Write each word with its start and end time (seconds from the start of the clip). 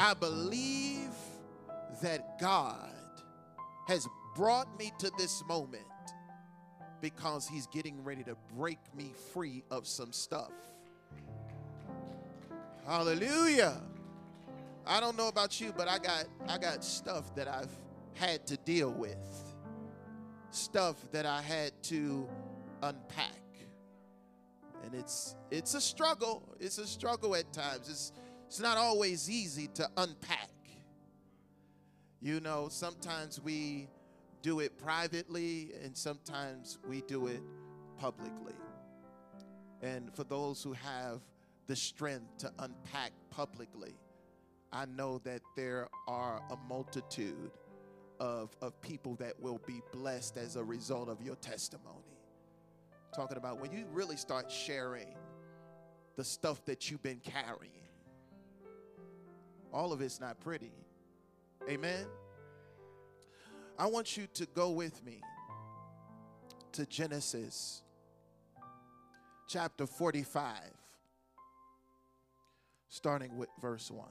I 0.00 0.14
believe 0.14 1.12
that 2.00 2.38
God 2.40 2.94
has 3.86 4.08
brought 4.34 4.78
me 4.78 4.92
to 4.98 5.12
this 5.18 5.44
moment 5.46 5.84
because 7.02 7.46
He's 7.46 7.66
getting 7.66 8.02
ready 8.02 8.24
to 8.24 8.34
break 8.56 8.78
me 8.96 9.12
free 9.34 9.62
of 9.70 9.86
some 9.86 10.10
stuff. 10.10 10.52
Hallelujah. 12.86 13.78
I 14.86 15.00
don't 15.00 15.18
know 15.18 15.28
about 15.28 15.60
you, 15.60 15.70
but 15.76 15.86
I 15.86 15.98
got 15.98 16.24
I 16.48 16.56
got 16.56 16.82
stuff 16.82 17.34
that 17.34 17.46
I've 17.46 17.72
had 18.14 18.46
to 18.46 18.56
deal 18.56 18.90
with. 18.90 19.18
Stuff 20.50 20.96
that 21.12 21.26
I 21.26 21.42
had 21.42 21.72
to 21.84 22.26
unpack. 22.82 23.34
And 24.82 24.94
it's 24.94 25.36
it's 25.50 25.74
a 25.74 25.80
struggle. 25.80 26.56
It's 26.58 26.78
a 26.78 26.86
struggle 26.86 27.36
at 27.36 27.52
times. 27.52 27.90
It's 27.90 28.12
it's 28.50 28.58
not 28.58 28.76
always 28.76 29.30
easy 29.30 29.68
to 29.74 29.88
unpack. 29.96 30.50
You 32.20 32.40
know, 32.40 32.66
sometimes 32.68 33.40
we 33.40 33.86
do 34.42 34.58
it 34.58 34.76
privately 34.76 35.70
and 35.84 35.96
sometimes 35.96 36.76
we 36.88 37.02
do 37.02 37.28
it 37.28 37.42
publicly. 37.96 38.54
And 39.82 40.12
for 40.16 40.24
those 40.24 40.64
who 40.64 40.72
have 40.72 41.20
the 41.68 41.76
strength 41.76 42.38
to 42.38 42.52
unpack 42.58 43.12
publicly, 43.30 43.94
I 44.72 44.84
know 44.84 45.18
that 45.18 45.42
there 45.54 45.86
are 46.08 46.42
a 46.50 46.56
multitude 46.68 47.52
of, 48.18 48.50
of 48.60 48.80
people 48.80 49.14
that 49.20 49.40
will 49.40 49.60
be 49.64 49.80
blessed 49.92 50.36
as 50.36 50.56
a 50.56 50.64
result 50.64 51.08
of 51.08 51.22
your 51.22 51.36
testimony. 51.36 52.18
Talking 53.14 53.36
about 53.36 53.60
when 53.60 53.70
you 53.70 53.86
really 53.92 54.16
start 54.16 54.50
sharing 54.50 55.14
the 56.16 56.24
stuff 56.24 56.64
that 56.64 56.90
you've 56.90 57.04
been 57.04 57.20
carrying, 57.20 57.89
all 59.72 59.92
of 59.92 60.00
it's 60.00 60.20
not 60.20 60.40
pretty. 60.40 60.72
Amen. 61.68 62.06
I 63.78 63.86
want 63.86 64.16
you 64.16 64.26
to 64.34 64.46
go 64.54 64.70
with 64.70 65.04
me 65.04 65.20
to 66.72 66.86
Genesis 66.86 67.82
chapter 69.48 69.86
45, 69.86 70.52
starting 72.88 73.36
with 73.36 73.48
verse 73.60 73.90
1. 73.90 74.06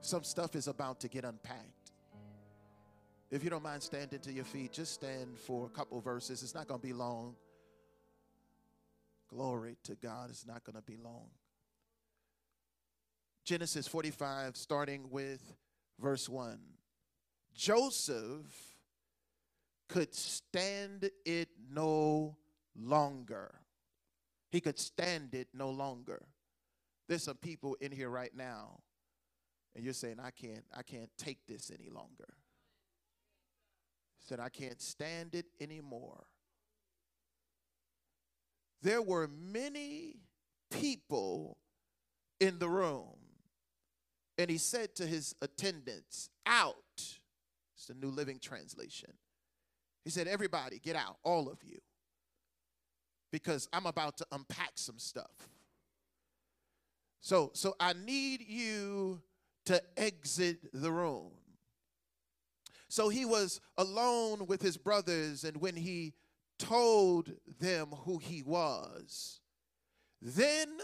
Some 0.00 0.22
stuff 0.22 0.54
is 0.54 0.68
about 0.68 1.00
to 1.00 1.08
get 1.08 1.24
unpacked. 1.24 1.92
If 3.30 3.42
you 3.42 3.50
don't 3.50 3.64
mind 3.64 3.82
standing 3.82 4.20
to 4.20 4.32
your 4.32 4.44
feet, 4.44 4.72
just 4.72 4.94
stand 4.94 5.36
for 5.36 5.66
a 5.66 5.68
couple 5.68 6.00
verses. 6.00 6.42
It's 6.44 6.54
not 6.54 6.68
going 6.68 6.80
to 6.80 6.86
be 6.86 6.92
long. 6.92 7.34
Glory 9.28 9.76
to 9.84 9.94
God, 9.96 10.30
it's 10.30 10.46
not 10.46 10.64
going 10.64 10.76
to 10.76 10.82
be 10.82 10.96
long. 10.96 11.30
Genesis 13.44 13.86
45, 13.86 14.56
starting 14.56 15.10
with 15.10 15.54
verse 16.00 16.28
1. 16.28 16.58
Joseph 17.54 18.76
could 19.88 20.14
stand 20.14 21.10
it 21.24 21.48
no 21.70 22.36
longer. 22.74 23.54
He 24.50 24.60
could 24.60 24.78
stand 24.78 25.34
it 25.34 25.48
no 25.54 25.70
longer. 25.70 26.26
There's 27.08 27.22
some 27.22 27.36
people 27.36 27.76
in 27.80 27.92
here 27.92 28.10
right 28.10 28.34
now 28.34 28.80
and 29.76 29.84
you're 29.84 29.94
saying 29.94 30.16
I 30.18 30.30
can't 30.30 30.64
I 30.76 30.82
can't 30.82 31.10
take 31.18 31.46
this 31.46 31.70
any 31.70 31.90
longer. 31.90 32.34
Said 34.20 34.40
I 34.40 34.48
can't 34.48 34.80
stand 34.80 35.34
it 35.34 35.46
anymore. 35.60 36.24
There 38.82 39.02
were 39.02 39.28
many 39.28 40.16
people 40.70 41.56
in 42.40 42.58
the 42.58 42.68
room. 42.68 43.16
And 44.38 44.50
he 44.50 44.58
said 44.58 44.94
to 44.96 45.06
his 45.06 45.34
attendants, 45.40 46.28
Out. 46.44 46.74
It's 47.74 47.86
the 47.88 47.94
New 47.94 48.10
Living 48.10 48.38
Translation. 48.38 49.10
He 50.04 50.10
said, 50.10 50.28
Everybody, 50.28 50.78
get 50.78 50.96
out, 50.96 51.16
all 51.22 51.48
of 51.48 51.58
you, 51.64 51.78
because 53.32 53.68
I'm 53.72 53.86
about 53.86 54.18
to 54.18 54.26
unpack 54.32 54.72
some 54.74 54.98
stuff. 54.98 55.48
So, 57.20 57.50
so 57.54 57.74
I 57.80 57.92
need 57.92 58.42
you 58.46 59.20
to 59.64 59.82
exit 59.96 60.58
the 60.72 60.92
room. 60.92 61.32
So 62.88 63.08
he 63.08 63.24
was 63.24 63.60
alone 63.76 64.46
with 64.46 64.62
his 64.62 64.76
brothers, 64.76 65.42
and 65.42 65.56
when 65.56 65.74
he 65.74 66.14
told 66.58 67.32
them 67.60 67.88
who 68.04 68.18
he 68.18 68.42
was, 68.42 69.40
then 70.20 70.78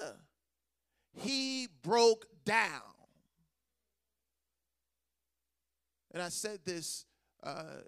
he 1.14 1.68
broke 1.82 2.26
down. 2.44 2.80
And 6.12 6.22
I 6.22 6.28
said 6.28 6.60
this 6.64 7.06
uh, 7.42 7.80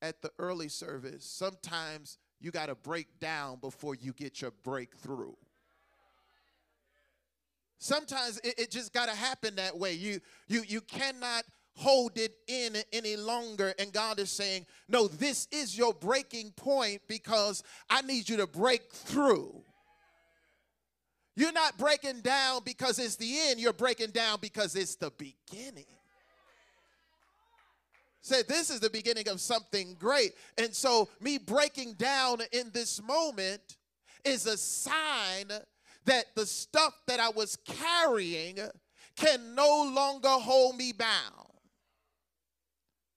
at 0.00 0.22
the 0.22 0.30
early 0.38 0.68
service. 0.68 1.24
Sometimes 1.24 2.18
you 2.40 2.50
got 2.50 2.66
to 2.66 2.74
break 2.74 3.18
down 3.18 3.58
before 3.60 3.94
you 3.94 4.12
get 4.12 4.40
your 4.40 4.52
breakthrough. 4.62 5.34
Sometimes 7.78 8.38
it, 8.44 8.58
it 8.58 8.70
just 8.70 8.92
got 8.92 9.08
to 9.08 9.14
happen 9.16 9.56
that 9.56 9.76
way. 9.76 9.94
You, 9.94 10.20
you, 10.48 10.62
you 10.66 10.80
cannot 10.82 11.44
hold 11.74 12.18
it 12.18 12.34
in 12.46 12.76
any 12.92 13.16
longer. 13.16 13.74
And 13.78 13.92
God 13.92 14.18
is 14.18 14.30
saying, 14.30 14.66
No, 14.88 15.08
this 15.08 15.48
is 15.50 15.76
your 15.76 15.94
breaking 15.94 16.52
point 16.52 17.02
because 17.08 17.62
I 17.88 18.02
need 18.02 18.28
you 18.28 18.36
to 18.38 18.46
break 18.46 18.90
through. 18.92 19.62
You're 21.36 21.52
not 21.52 21.78
breaking 21.78 22.20
down 22.20 22.62
because 22.64 22.98
it's 22.98 23.16
the 23.16 23.38
end, 23.48 23.60
you're 23.60 23.72
breaking 23.72 24.10
down 24.10 24.38
because 24.40 24.76
it's 24.76 24.96
the 24.96 25.10
beginning. 25.16 25.86
Say, 28.22 28.42
this 28.46 28.68
is 28.68 28.80
the 28.80 28.90
beginning 28.90 29.28
of 29.28 29.40
something 29.40 29.96
great. 29.98 30.32
And 30.58 30.74
so, 30.74 31.08
me 31.20 31.38
breaking 31.38 31.94
down 31.94 32.40
in 32.52 32.70
this 32.72 33.02
moment 33.02 33.78
is 34.24 34.46
a 34.46 34.58
sign 34.58 35.46
that 36.04 36.26
the 36.34 36.44
stuff 36.44 36.92
that 37.06 37.20
I 37.20 37.30
was 37.30 37.56
carrying 37.64 38.58
can 39.16 39.54
no 39.54 39.90
longer 39.94 40.28
hold 40.28 40.76
me 40.76 40.92
bound. 40.92 41.49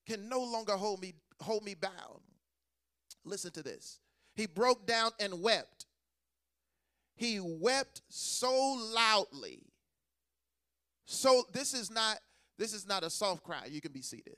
Can 0.06 0.28
no 0.28 0.40
longer 0.40 0.72
hold 0.72 1.00
me 1.00 1.14
hold 1.40 1.64
me 1.64 1.74
bound. 1.74 2.20
Listen 3.24 3.50
to 3.52 3.62
this. 3.62 4.00
He 4.34 4.46
broke 4.46 4.86
down 4.86 5.12
and 5.20 5.42
wept. 5.42 5.86
He 7.16 7.40
wept 7.40 8.02
so 8.08 8.52
loudly. 8.94 9.62
So 11.06 11.44
this 11.52 11.74
is 11.74 11.90
not 11.90 12.18
this 12.58 12.72
is 12.72 12.86
not 12.86 13.04
a 13.04 13.10
soft 13.10 13.42
cry. 13.44 13.66
You 13.68 13.80
can 13.80 13.92
be 13.92 14.02
seated. 14.02 14.36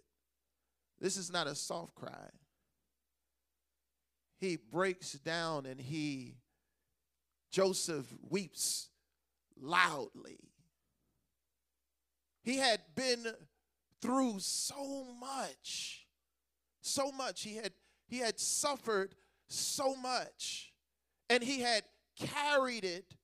This 1.01 1.17
is 1.17 1.31
not 1.31 1.47
a 1.47 1.55
soft 1.55 1.95
cry. 1.95 2.31
He 4.39 4.57
breaks 4.57 5.13
down 5.13 5.67
and 5.67 5.81
he 5.81 6.37
Joseph 7.51 8.07
weeps 8.29 8.89
loudly. 9.59 10.39
He 12.43 12.59
had 12.59 12.81
been 12.95 13.27
through 14.01 14.39
so 14.39 15.05
much, 15.21 16.07
so 16.81 17.11
much. 17.13 17.43
He 17.43 17.57
had, 17.57 17.73
he 18.07 18.19
had 18.19 18.39
suffered 18.39 19.15
so 19.49 19.95
much, 19.97 20.73
and 21.31 21.43
he 21.43 21.61
had 21.61 21.83
carried 22.19 22.85
it 22.85 23.15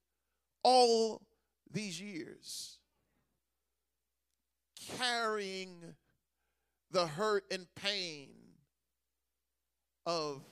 all 0.62 1.22
these 1.70 2.00
years. 2.00 2.78
Carrying 4.98 5.94
the 6.90 7.06
hurt 7.06 7.44
and 7.50 7.66
pain 7.74 8.30
of 10.04 10.42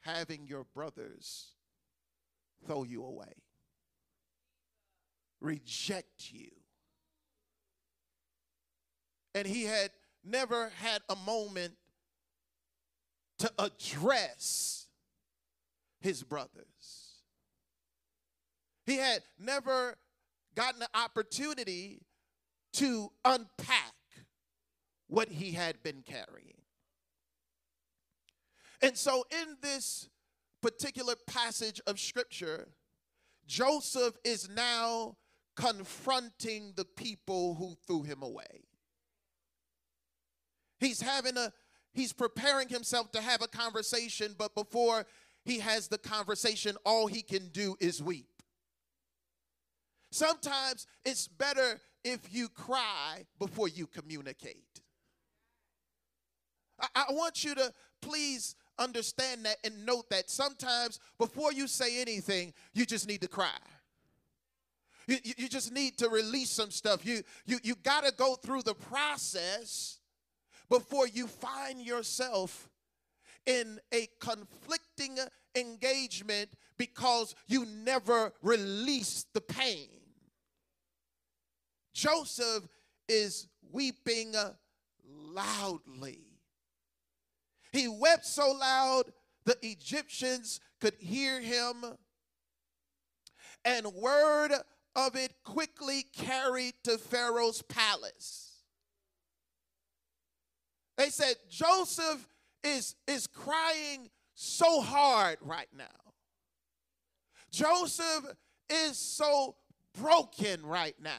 having 0.00 0.46
your 0.46 0.64
brothers 0.74 1.52
throw 2.66 2.82
you 2.84 3.04
away, 3.04 3.32
reject 5.40 6.32
you. 6.32 6.50
And 9.36 9.46
he 9.46 9.64
had 9.64 9.90
never 10.24 10.70
had 10.76 11.02
a 11.10 11.14
moment 11.14 11.74
to 13.38 13.52
address 13.58 14.86
his 16.00 16.22
brothers. 16.22 17.20
He 18.86 18.96
had 18.96 19.20
never 19.38 19.98
gotten 20.54 20.80
the 20.80 20.88
opportunity 20.94 22.00
to 22.72 23.12
unpack 23.26 23.92
what 25.06 25.28
he 25.28 25.52
had 25.52 25.82
been 25.82 26.02
carrying. 26.02 26.62
And 28.80 28.96
so, 28.96 29.22
in 29.30 29.58
this 29.60 30.08
particular 30.62 31.14
passage 31.26 31.78
of 31.86 32.00
scripture, 32.00 32.68
Joseph 33.46 34.14
is 34.24 34.48
now 34.48 35.18
confronting 35.56 36.72
the 36.74 36.86
people 36.86 37.54
who 37.54 37.76
threw 37.86 38.02
him 38.02 38.22
away. 38.22 38.65
He's 40.78 41.00
having 41.00 41.36
a 41.36 41.52
he's 41.92 42.12
preparing 42.12 42.68
himself 42.68 43.10
to 43.12 43.20
have 43.20 43.42
a 43.42 43.48
conversation, 43.48 44.34
but 44.36 44.54
before 44.54 45.06
he 45.44 45.60
has 45.60 45.88
the 45.88 45.98
conversation, 45.98 46.76
all 46.84 47.06
he 47.06 47.22
can 47.22 47.48
do 47.48 47.76
is 47.80 48.02
weep. 48.02 48.28
Sometimes 50.10 50.86
it's 51.04 51.28
better 51.28 51.80
if 52.04 52.32
you 52.32 52.48
cry 52.48 53.24
before 53.38 53.68
you 53.68 53.86
communicate. 53.86 54.80
I, 56.80 57.04
I 57.08 57.12
want 57.12 57.44
you 57.44 57.54
to 57.54 57.72
please 58.02 58.54
understand 58.78 59.44
that 59.44 59.56
and 59.64 59.86
note 59.86 60.10
that 60.10 60.30
sometimes 60.30 61.00
before 61.18 61.52
you 61.52 61.66
say 61.66 62.00
anything, 62.00 62.52
you 62.74 62.86
just 62.86 63.08
need 63.08 63.22
to 63.22 63.28
cry. 63.28 63.58
You, 65.06 65.16
you, 65.22 65.34
you 65.38 65.48
just 65.48 65.72
need 65.72 65.98
to 65.98 66.08
release 66.08 66.50
some 66.50 66.70
stuff. 66.70 67.06
You, 67.06 67.22
you, 67.46 67.58
you 67.62 67.74
got 67.76 68.04
to 68.04 68.12
go 68.12 68.34
through 68.34 68.62
the 68.62 68.74
process 68.74 70.00
before 70.68 71.06
you 71.06 71.26
find 71.26 71.80
yourself 71.80 72.68
in 73.46 73.78
a 73.92 74.08
conflicting 74.20 75.18
engagement 75.54 76.50
because 76.76 77.34
you 77.46 77.64
never 77.64 78.32
release 78.42 79.24
the 79.32 79.40
pain. 79.40 79.88
Joseph 81.94 82.66
is 83.08 83.48
weeping 83.72 84.34
loudly. 85.04 86.20
He 87.72 87.88
wept 87.88 88.26
so 88.26 88.52
loud 88.52 89.04
the 89.44 89.56
Egyptians 89.62 90.60
could 90.80 90.94
hear 90.98 91.40
him, 91.40 91.84
and 93.64 93.86
word 93.86 94.52
of 94.96 95.14
it 95.14 95.32
quickly 95.44 96.04
carried 96.12 96.74
to 96.84 96.98
Pharaoh's 96.98 97.62
palace. 97.62 98.45
They 100.96 101.10
said, 101.10 101.36
Joseph 101.48 102.26
is, 102.62 102.94
is 103.06 103.26
crying 103.26 104.08
so 104.34 104.80
hard 104.80 105.38
right 105.40 105.68
now. 105.76 105.84
Joseph 107.50 108.24
is 108.68 108.98
so 108.98 109.56
broken 109.98 110.64
right 110.64 110.96
now 111.00 111.10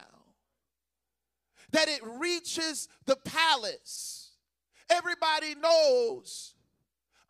that 1.72 1.88
it 1.88 2.02
reaches 2.04 2.88
the 3.06 3.16
palace. 3.16 4.32
Everybody 4.90 5.56
knows 5.56 6.56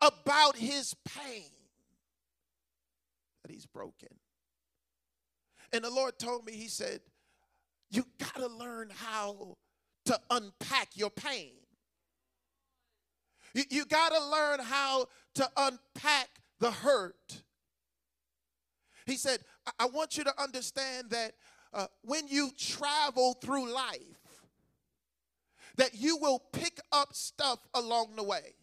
about 0.00 0.56
his 0.56 0.94
pain, 1.04 1.50
that 3.42 3.50
he's 3.50 3.66
broken. 3.66 4.08
And 5.72 5.84
the 5.84 5.90
Lord 5.90 6.18
told 6.18 6.44
me, 6.46 6.52
He 6.52 6.68
said, 6.68 7.00
You 7.90 8.06
got 8.18 8.36
to 8.36 8.46
learn 8.46 8.90
how 8.94 9.56
to 10.06 10.18
unpack 10.30 10.90
your 10.94 11.10
pain. 11.10 11.52
You, 13.54 13.64
you 13.70 13.84
got 13.84 14.10
to 14.10 14.24
learn 14.28 14.60
how 14.60 15.06
to 15.34 15.48
unpack 15.56 16.28
the 16.60 16.70
hurt. 16.70 17.42
He 19.06 19.16
said, 19.16 19.40
I, 19.66 19.84
I 19.84 19.86
want 19.86 20.16
you 20.18 20.24
to 20.24 20.42
understand 20.42 21.10
that 21.10 21.32
uh, 21.72 21.86
when 22.02 22.28
you 22.28 22.50
travel 22.56 23.34
through 23.34 23.72
life, 23.72 24.00
that 25.76 25.94
you 25.94 26.16
will 26.16 26.42
pick 26.52 26.80
up 26.92 27.14
stuff 27.14 27.60
along 27.74 28.16
the 28.16 28.22
way. 28.22 28.54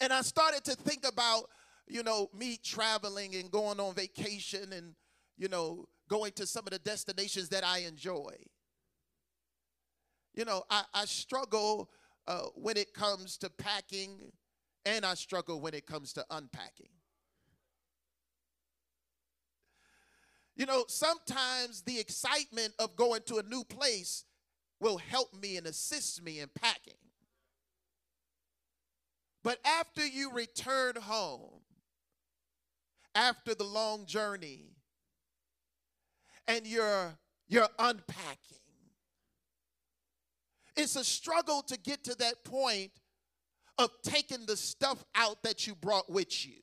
And 0.00 0.12
I 0.12 0.22
started 0.22 0.64
to 0.64 0.74
think 0.74 1.06
about, 1.06 1.44
you 1.86 2.02
know, 2.02 2.28
me 2.36 2.58
traveling 2.62 3.34
and 3.34 3.50
going 3.50 3.80
on 3.80 3.94
vacation 3.94 4.72
and, 4.72 4.94
you 5.36 5.48
know, 5.48 5.86
going 6.08 6.32
to 6.32 6.46
some 6.46 6.66
of 6.66 6.72
the 6.72 6.78
destinations 6.78 7.48
that 7.50 7.64
I 7.64 7.78
enjoy. 7.78 8.34
You 10.34 10.44
know, 10.44 10.64
I, 10.70 10.84
I 10.94 11.04
struggle 11.04 11.90
uh, 12.26 12.42
when 12.54 12.76
it 12.76 12.94
comes 12.94 13.36
to 13.38 13.50
packing, 13.50 14.32
and 14.84 15.04
I 15.04 15.14
struggle 15.14 15.60
when 15.60 15.74
it 15.74 15.86
comes 15.86 16.12
to 16.14 16.24
unpacking. 16.30 16.88
You 20.54 20.66
know, 20.66 20.84
sometimes 20.88 21.82
the 21.82 21.98
excitement 21.98 22.74
of 22.78 22.94
going 22.96 23.22
to 23.26 23.38
a 23.38 23.42
new 23.42 23.64
place 23.64 24.24
will 24.80 24.98
help 24.98 25.34
me 25.40 25.56
and 25.56 25.66
assist 25.66 26.22
me 26.22 26.40
in 26.40 26.48
packing. 26.54 26.94
But 29.42 29.58
after 29.64 30.06
you 30.06 30.30
return 30.30 30.94
home, 30.96 31.60
after 33.14 33.54
the 33.54 33.64
long 33.64 34.06
journey, 34.06 34.76
and 36.46 36.66
you're 36.66 37.18
you're 37.48 37.68
unpacking, 37.78 38.61
it's 40.76 40.96
a 40.96 41.04
struggle 41.04 41.62
to 41.62 41.78
get 41.78 42.04
to 42.04 42.14
that 42.16 42.44
point 42.44 42.90
of 43.78 43.90
taking 44.02 44.46
the 44.46 44.56
stuff 44.56 45.04
out 45.14 45.42
that 45.42 45.66
you 45.66 45.74
brought 45.74 46.10
with 46.10 46.46
you. 46.46 46.56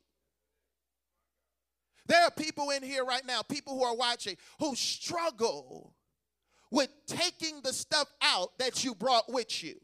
There 2.07 2.23
are 2.23 2.31
people 2.31 2.71
in 2.71 2.81
here 2.81 3.05
right 3.05 3.25
now, 3.25 3.41
people 3.43 3.77
who 3.77 3.83
are 3.83 3.95
watching, 3.95 4.35
who 4.59 4.75
struggle 4.75 5.93
with 6.71 6.89
taking 7.07 7.61
the 7.61 7.73
stuff 7.73 8.11
out 8.21 8.57
that 8.57 8.83
you 8.83 8.95
brought 8.95 9.31
with 9.31 9.63
you. 9.63 9.75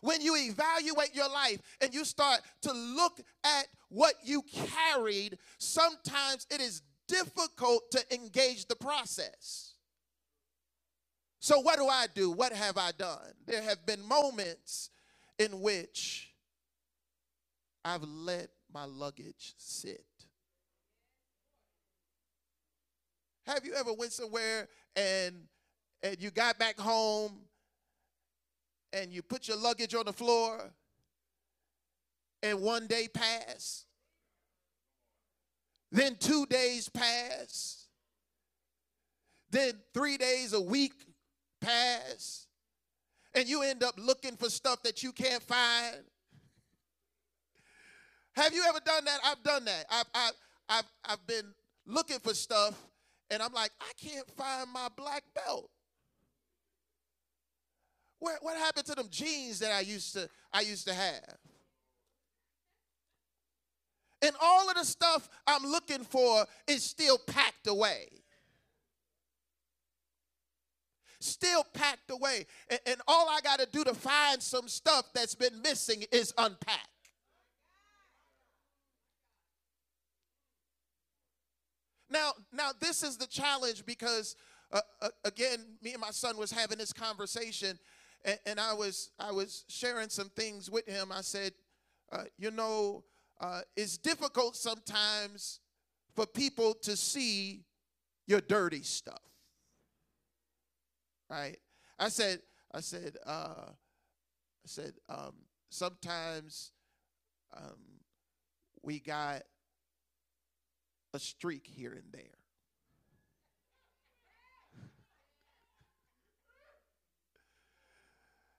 When 0.00 0.20
you 0.20 0.36
evaluate 0.36 1.14
your 1.14 1.30
life 1.30 1.60
and 1.80 1.94
you 1.94 2.04
start 2.04 2.40
to 2.62 2.72
look 2.72 3.20
at 3.44 3.66
what 3.88 4.14
you 4.22 4.42
carried, 4.52 5.38
sometimes 5.58 6.46
it 6.50 6.60
is 6.60 6.82
difficult 7.08 7.90
to 7.92 8.14
engage 8.14 8.66
the 8.66 8.76
process. 8.76 9.73
So, 11.44 11.60
what 11.60 11.76
do 11.76 11.86
I 11.86 12.06
do? 12.14 12.30
What 12.30 12.54
have 12.54 12.78
I 12.78 12.92
done? 12.92 13.34
There 13.44 13.60
have 13.60 13.84
been 13.84 14.02
moments 14.08 14.88
in 15.38 15.60
which 15.60 16.32
I've 17.84 18.02
let 18.02 18.48
my 18.72 18.86
luggage 18.86 19.52
sit. 19.58 20.06
Have 23.44 23.66
you 23.66 23.74
ever 23.74 23.92
went 23.92 24.12
somewhere 24.12 24.68
and 24.96 25.34
and 26.02 26.16
you 26.18 26.30
got 26.30 26.58
back 26.58 26.78
home 26.78 27.40
and 28.94 29.12
you 29.12 29.20
put 29.20 29.46
your 29.46 29.58
luggage 29.58 29.94
on 29.94 30.06
the 30.06 30.14
floor 30.14 30.72
and 32.42 32.62
one 32.62 32.86
day 32.86 33.06
passed? 33.06 33.84
Then 35.92 36.16
2 36.18 36.46
days 36.46 36.88
pass. 36.88 37.84
Then 39.50 39.74
3 39.92 40.16
days 40.16 40.54
a 40.54 40.60
week 40.62 40.94
pass 41.64 42.46
and 43.34 43.48
you 43.48 43.62
end 43.62 43.82
up 43.82 43.94
looking 43.98 44.36
for 44.36 44.48
stuff 44.48 44.82
that 44.82 45.02
you 45.02 45.12
can't 45.12 45.42
find. 45.42 45.96
Have 48.36 48.52
you 48.52 48.64
ever 48.68 48.80
done 48.84 49.04
that? 49.04 49.18
I've 49.24 49.42
done 49.42 49.64
that. 49.64 49.86
I've, 49.90 50.06
I've, 50.14 50.32
I've, 50.68 50.84
I've 51.04 51.26
been 51.26 51.54
looking 51.86 52.18
for 52.18 52.34
stuff 52.34 52.80
and 53.30 53.42
I'm 53.42 53.52
like, 53.52 53.70
I 53.80 53.92
can't 53.96 54.28
find 54.32 54.70
my 54.72 54.88
black 54.96 55.24
belt. 55.34 55.70
Where, 58.18 58.38
what 58.42 58.56
happened 58.56 58.86
to 58.86 58.94
them 58.94 59.08
jeans 59.10 59.58
that 59.58 59.72
I 59.72 59.80
used 59.80 60.14
to 60.14 60.28
I 60.52 60.62
used 60.62 60.86
to 60.88 60.94
have? 60.94 61.36
And 64.22 64.32
all 64.40 64.68
of 64.70 64.76
the 64.76 64.84
stuff 64.84 65.28
I'm 65.46 65.64
looking 65.70 66.02
for 66.04 66.46
is 66.66 66.82
still 66.82 67.18
packed 67.18 67.66
away 67.66 68.08
still 71.24 71.64
packed 71.72 72.10
away. 72.10 72.46
And, 72.68 72.80
and 72.86 72.96
all 73.08 73.28
I 73.28 73.40
got 73.40 73.58
to 73.60 73.66
do 73.66 73.84
to 73.84 73.94
find 73.94 74.42
some 74.42 74.68
stuff 74.68 75.06
that's 75.14 75.34
been 75.34 75.60
missing 75.62 76.04
is 76.12 76.32
unpack. 76.38 76.88
Now, 82.10 82.32
now 82.52 82.70
this 82.80 83.02
is 83.02 83.16
the 83.16 83.26
challenge 83.26 83.84
because 83.84 84.36
uh, 84.72 84.80
uh, 85.02 85.08
again, 85.24 85.58
me 85.82 85.92
and 85.92 86.00
my 86.00 86.10
son 86.10 86.36
was 86.36 86.50
having 86.50 86.78
this 86.78 86.92
conversation, 86.92 87.78
and, 88.24 88.38
and, 88.44 88.60
I 88.60 88.72
was 88.72 89.10
I 89.20 89.30
was 89.30 89.64
sharing 89.68 90.08
some 90.08 90.30
things 90.30 90.70
with 90.70 90.88
him. 90.88 91.12
I 91.12 91.20
said, 91.20 91.52
uh, 92.10 92.24
you 92.38 92.50
know, 92.50 93.04
uh, 93.40 93.60
it's 93.76 93.96
difficult 93.96 94.56
sometimes 94.56 95.60
for 96.14 96.26
people 96.26 96.74
to 96.82 96.96
see 96.96 97.62
your 98.26 98.40
dirty 98.40 98.82
stuff 98.82 99.33
right? 101.34 101.58
I 101.98 102.08
said, 102.08 102.40
I 102.72 102.80
said, 102.80 103.16
uh, 103.26 103.66
I 103.68 104.66
said, 104.66 104.94
um, 105.08 105.34
sometimes 105.70 106.72
um, 107.56 108.00
we 108.82 109.00
got 109.00 109.42
a 111.12 111.18
streak 111.18 111.66
here 111.66 111.92
and 111.92 112.12
there. 112.12 112.22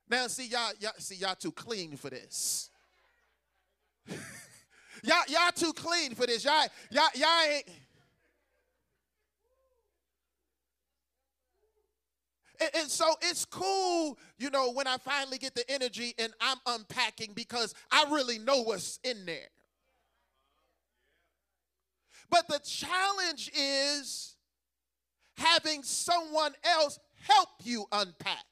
Now, 0.07 0.27
see 0.27 0.47
y'all, 0.47 0.71
y'all, 0.79 0.91
see 0.99 1.15
y'all 1.15 1.35
too 1.35 1.51
clean 1.51 1.97
for 1.97 2.11
this. 2.11 2.69
y'all, 5.03 5.23
y'all 5.27 5.51
too 5.53 5.73
clean 5.73 6.13
for 6.13 6.27
this. 6.27 6.45
Y'all, 6.45 6.67
y'all, 6.91 7.09
y'all 7.15 7.51
ain't. 7.51 7.65
And, 12.59 12.69
and, 12.75 12.89
so 12.89 13.05
it's 13.21 13.45
cool, 13.45 14.17
you 14.37 14.49
know, 14.49 14.71
when 14.71 14.87
I 14.87 14.97
finally 14.97 15.37
get 15.37 15.55
the 15.55 15.69
energy 15.69 16.13
and 16.17 16.33
I'm 16.39 16.57
unpacking 16.65 17.33
because 17.33 17.73
I 17.91 18.05
really 18.11 18.39
know 18.39 18.61
what's 18.61 18.99
in 19.03 19.25
there. 19.25 19.49
But 22.29 22.47
the 22.47 22.59
challenge 22.59 23.51
is 23.55 24.35
having 25.37 25.83
someone 25.83 26.53
else 26.63 26.99
help 27.27 27.49
you 27.63 27.85
unpack. 27.91 28.45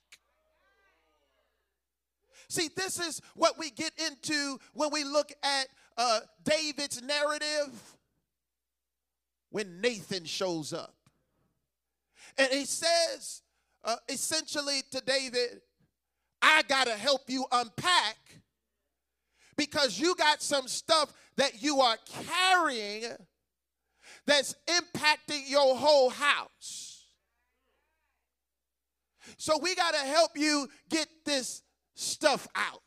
See, 2.50 2.69
this 2.75 3.00
is 3.00 3.19
what 3.36 3.57
we 3.57 3.72
get 3.72 3.93
into 3.98 4.60
when 4.74 4.91
we 4.91 5.03
look 5.03 5.31
at 5.41 5.67
uh, 5.98 6.19
David's 6.43 7.01
narrative 7.01 7.98
when 9.50 9.81
Nathan 9.81 10.25
shows 10.25 10.74
up. 10.74 10.95
And 12.38 12.51
he 12.51 12.65
says 12.65 13.41
uh, 13.84 13.96
essentially 14.10 14.82
to 14.92 15.02
David, 15.02 15.62
I 16.42 16.63
got 16.63 16.88
to 16.88 16.94
help 16.94 17.22
you 17.28 17.46
unpack 17.52 18.18
because 19.56 20.00
you 20.00 20.16
got 20.16 20.42
some 20.42 20.68
stuff 20.68 21.13
that 21.38 21.62
you 21.62 21.80
are 21.80 21.98
carrying 22.28 23.12
that's 24.25 24.56
impacting 24.68 25.50
your 25.50 25.75
whole 25.75 26.10
house. 26.10 27.06
So 29.38 29.58
we 29.62 29.75
got 29.75 29.94
to 29.94 30.02
help 30.02 30.32
you 30.36 30.68
get 30.90 31.08
this 31.25 31.63
stuff 31.96 32.48
out. 32.56 32.82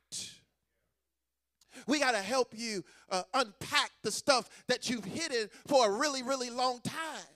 We 1.86 2.00
got 2.00 2.12
to 2.12 2.22
help 2.22 2.52
you 2.56 2.84
uh, 3.10 3.22
unpack 3.34 3.90
the 4.02 4.10
stuff 4.10 4.48
that 4.68 4.88
you've 4.88 5.04
hidden 5.04 5.48
for 5.66 5.88
a 5.88 5.98
really, 5.98 6.22
really 6.22 6.50
long 6.50 6.80
time. 6.80 7.35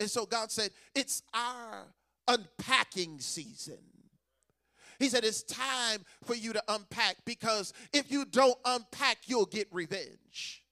And 0.00 0.10
so 0.10 0.24
God 0.24 0.50
said, 0.50 0.70
It's 0.94 1.22
our 1.34 1.86
unpacking 2.26 3.20
season. 3.20 3.78
He 4.98 5.08
said, 5.08 5.24
It's 5.24 5.42
time 5.42 6.00
for 6.24 6.34
you 6.34 6.54
to 6.54 6.62
unpack 6.68 7.18
because 7.26 7.72
if 7.92 8.10
you 8.10 8.24
don't 8.24 8.58
unpack, 8.64 9.18
you'll 9.26 9.46
get 9.46 9.68
revenge. 9.70 10.64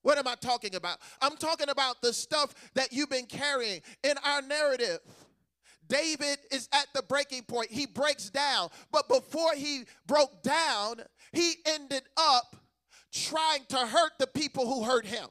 What 0.00 0.18
am 0.18 0.26
I 0.26 0.34
talking 0.34 0.74
about? 0.74 0.98
I'm 1.20 1.36
talking 1.36 1.68
about 1.68 2.02
the 2.02 2.12
stuff 2.12 2.54
that 2.74 2.92
you've 2.92 3.10
been 3.10 3.26
carrying 3.26 3.82
in 4.02 4.16
our 4.24 4.42
narrative. 4.42 4.98
David 5.88 6.38
is 6.50 6.68
at 6.72 6.86
the 6.94 7.02
breaking 7.02 7.42
point. 7.42 7.70
He 7.70 7.86
breaks 7.86 8.30
down. 8.30 8.70
But 8.90 9.08
before 9.08 9.52
he 9.54 9.84
broke 10.06 10.42
down, 10.42 11.02
he 11.32 11.54
ended 11.66 12.02
up 12.16 12.56
trying 13.12 13.64
to 13.68 13.78
hurt 13.78 14.12
the 14.18 14.26
people 14.26 14.66
who 14.66 14.84
hurt 14.84 15.06
him. 15.06 15.28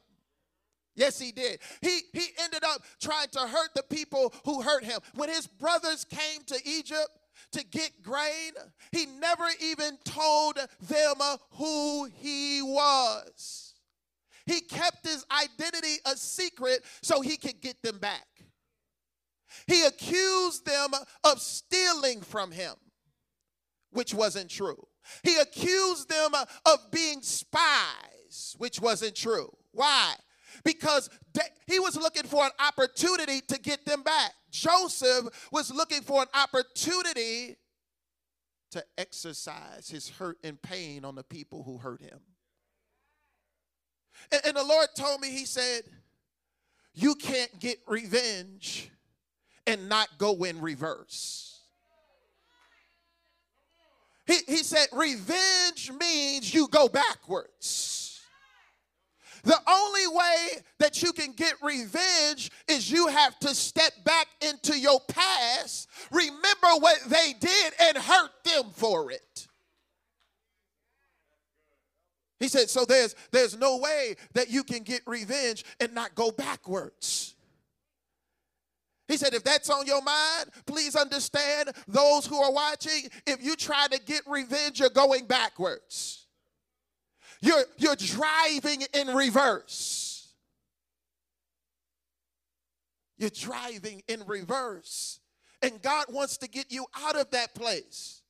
Yes, 0.94 1.18
he 1.18 1.32
did. 1.32 1.60
He, 1.80 2.00
he 2.12 2.26
ended 2.42 2.64
up 2.64 2.82
trying 3.00 3.28
to 3.32 3.40
hurt 3.40 3.70
the 3.74 3.82
people 3.82 4.32
who 4.44 4.60
hurt 4.60 4.84
him. 4.84 5.00
When 5.14 5.28
his 5.28 5.46
brothers 5.46 6.04
came 6.04 6.42
to 6.46 6.60
Egypt 6.64 7.08
to 7.52 7.64
get 7.64 8.02
grain, 8.02 8.52
he 8.90 9.06
never 9.06 9.46
even 9.60 9.96
told 10.04 10.56
them 10.56 11.14
who 11.52 12.08
he 12.14 12.60
was. 12.62 13.74
He 14.44 14.60
kept 14.60 15.06
his 15.06 15.24
identity 15.30 15.96
a 16.04 16.16
secret 16.16 16.84
so 17.00 17.20
he 17.20 17.36
could 17.36 17.60
get 17.60 17.80
them 17.82 17.98
back. 17.98 18.26
He 19.66 19.84
accused 19.84 20.66
them 20.66 20.90
of 21.24 21.40
stealing 21.40 22.20
from 22.20 22.50
him, 22.50 22.74
which 23.90 24.12
wasn't 24.14 24.50
true. 24.50 24.86
He 25.22 25.36
accused 25.36 26.08
them 26.08 26.32
of 26.34 26.90
being 26.90 27.22
spies, 27.22 28.56
which 28.58 28.80
wasn't 28.80 29.14
true. 29.14 29.54
Why? 29.72 30.14
Because 30.64 31.10
he 31.66 31.78
was 31.78 31.96
looking 31.96 32.24
for 32.24 32.44
an 32.44 32.50
opportunity 32.58 33.40
to 33.48 33.58
get 33.58 33.84
them 33.84 34.02
back. 34.02 34.32
Joseph 34.50 35.48
was 35.50 35.72
looking 35.72 36.02
for 36.02 36.22
an 36.22 36.28
opportunity 36.34 37.56
to 38.72 38.84
exercise 38.96 39.88
his 39.88 40.08
hurt 40.08 40.38
and 40.42 40.60
pain 40.60 41.04
on 41.04 41.14
the 41.14 41.22
people 41.22 41.62
who 41.62 41.78
hurt 41.78 42.00
him. 42.00 42.20
And, 44.30 44.40
and 44.46 44.56
the 44.56 44.64
Lord 44.64 44.88
told 44.96 45.20
me, 45.20 45.30
He 45.30 45.44
said, 45.44 45.82
You 46.94 47.14
can't 47.14 47.58
get 47.58 47.78
revenge 47.86 48.90
and 49.66 49.88
not 49.88 50.08
go 50.18 50.44
in 50.44 50.60
reverse. 50.60 51.60
He, 54.26 54.38
he 54.46 54.56
said, 54.58 54.86
Revenge 54.92 55.90
means 55.98 56.52
you 56.54 56.68
go 56.68 56.88
backwards. 56.88 58.01
The 59.44 59.58
only 59.68 60.06
way 60.06 60.62
that 60.78 61.02
you 61.02 61.12
can 61.12 61.32
get 61.32 61.54
revenge 61.62 62.50
is 62.68 62.90
you 62.90 63.08
have 63.08 63.38
to 63.40 63.54
step 63.54 63.92
back 64.04 64.28
into 64.40 64.78
your 64.78 65.00
past, 65.08 65.88
remember 66.12 66.68
what 66.78 66.98
they 67.08 67.34
did, 67.40 67.72
and 67.80 67.96
hurt 67.96 68.30
them 68.44 68.70
for 68.72 69.10
it. 69.10 69.48
He 72.38 72.48
said, 72.48 72.70
so 72.70 72.84
there's 72.84 73.14
there's 73.30 73.56
no 73.56 73.76
way 73.78 74.16
that 74.34 74.50
you 74.50 74.64
can 74.64 74.82
get 74.82 75.02
revenge 75.06 75.64
and 75.80 75.94
not 75.94 76.14
go 76.14 76.32
backwards. 76.32 77.34
He 79.08 79.16
said, 79.16 79.34
if 79.34 79.44
that's 79.44 79.70
on 79.70 79.86
your 79.86 80.02
mind, 80.02 80.50
please 80.66 80.96
understand 80.96 81.70
those 81.86 82.26
who 82.26 82.36
are 82.40 82.52
watching, 82.52 83.10
if 83.26 83.42
you 83.42 83.56
try 83.56 83.86
to 83.88 84.00
get 84.00 84.22
revenge, 84.26 84.80
you're 84.80 84.90
going 84.90 85.26
backwards. 85.26 86.21
You're, 87.42 87.64
you're 87.76 87.96
driving 87.96 88.84
in 88.94 89.08
reverse. 89.08 90.28
You're 93.18 93.30
driving 93.30 94.02
in 94.08 94.22
reverse. 94.26 95.18
And 95.60 95.82
God 95.82 96.06
wants 96.08 96.38
to 96.38 96.48
get 96.48 96.72
you 96.72 96.86
out 96.96 97.16
of 97.16 97.30
that 97.32 97.54
place. 97.54 98.22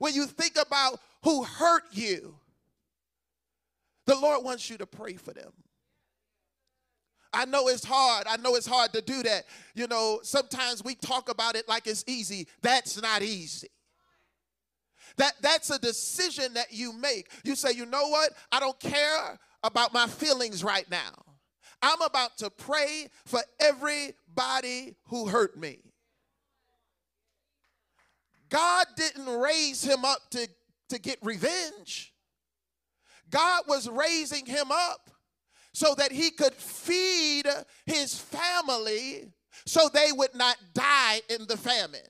When 0.00 0.12
you 0.12 0.26
think 0.26 0.56
about 0.60 1.00
who 1.22 1.44
hurt 1.44 1.84
you, 1.92 2.34
the 4.06 4.16
Lord 4.16 4.44
wants 4.44 4.68
you 4.68 4.76
to 4.78 4.86
pray 4.86 5.14
for 5.14 5.32
them. 5.32 5.52
I 7.32 7.44
know 7.44 7.68
it's 7.68 7.84
hard. 7.84 8.26
I 8.28 8.38
know 8.38 8.56
it's 8.56 8.66
hard 8.66 8.92
to 8.94 9.02
do 9.02 9.22
that. 9.22 9.44
You 9.74 9.86
know, 9.86 10.20
sometimes 10.22 10.82
we 10.82 10.94
talk 10.96 11.28
about 11.28 11.54
it 11.54 11.68
like 11.68 11.86
it's 11.86 12.04
easy. 12.06 12.48
That's 12.62 13.00
not 13.00 13.22
easy. 13.22 13.68
That 15.18 15.34
that's 15.40 15.70
a 15.70 15.78
decision 15.78 16.54
that 16.54 16.72
you 16.72 16.92
make. 16.92 17.30
You 17.44 17.54
say, 17.54 17.72
"You 17.72 17.86
know 17.86 18.08
what? 18.08 18.32
I 18.50 18.60
don't 18.60 18.78
care 18.80 19.38
about 19.62 19.92
my 19.92 20.06
feelings 20.06 20.64
right 20.64 20.88
now. 20.90 21.12
I'm 21.82 22.00
about 22.02 22.38
to 22.38 22.50
pray 22.50 23.08
for 23.26 23.42
everybody 23.60 24.96
who 25.06 25.28
hurt 25.28 25.58
me." 25.58 25.80
God 28.48 28.86
didn't 28.96 29.26
raise 29.26 29.82
him 29.82 30.04
up 30.04 30.30
to, 30.30 30.48
to 30.88 30.98
get 30.98 31.18
revenge. 31.22 32.14
God 33.30 33.64
was 33.68 33.88
raising 33.88 34.46
him 34.46 34.72
up 34.72 35.10
so 35.74 35.94
that 35.96 36.12
he 36.12 36.30
could 36.30 36.54
feed 36.54 37.46
his 37.84 38.14
family 38.14 39.32
so 39.66 39.88
they 39.88 40.12
would 40.12 40.34
not 40.34 40.56
die 40.72 41.20
in 41.28 41.46
the 41.46 41.56
famine. 41.56 42.00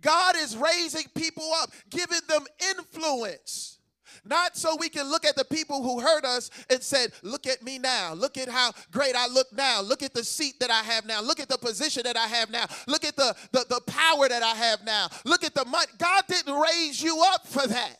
God 0.00 0.36
is 0.36 0.56
raising 0.56 1.06
people 1.14 1.50
up, 1.62 1.70
giving 1.90 2.20
them 2.28 2.44
influence. 2.76 3.76
Not 4.24 4.56
so 4.56 4.76
we 4.78 4.88
can 4.88 5.08
look 5.08 5.24
at 5.24 5.36
the 5.36 5.44
people 5.44 5.82
who 5.82 6.00
hurt 6.00 6.24
us 6.24 6.50
and 6.68 6.82
said, 6.82 7.12
Look 7.22 7.46
at 7.46 7.62
me 7.62 7.78
now. 7.78 8.12
Look 8.12 8.36
at 8.36 8.48
how 8.48 8.72
great 8.90 9.14
I 9.14 9.28
look 9.28 9.52
now. 9.52 9.80
Look 9.80 10.02
at 10.02 10.14
the 10.14 10.24
seat 10.24 10.58
that 10.60 10.70
I 10.70 10.82
have 10.82 11.06
now. 11.06 11.20
Look 11.20 11.38
at 11.38 11.48
the 11.48 11.58
position 11.58 12.02
that 12.04 12.16
I 12.16 12.26
have 12.26 12.50
now. 12.50 12.66
Look 12.88 13.04
at 13.04 13.16
the, 13.16 13.34
the, 13.52 13.64
the 13.68 13.80
power 13.86 14.28
that 14.28 14.42
I 14.42 14.54
have 14.54 14.84
now. 14.84 15.08
Look 15.24 15.44
at 15.44 15.54
the 15.54 15.64
money. 15.64 15.86
God 15.98 16.24
didn't 16.28 16.54
raise 16.54 17.02
you 17.02 17.22
up 17.34 17.46
for 17.46 17.66
that. 17.66 17.98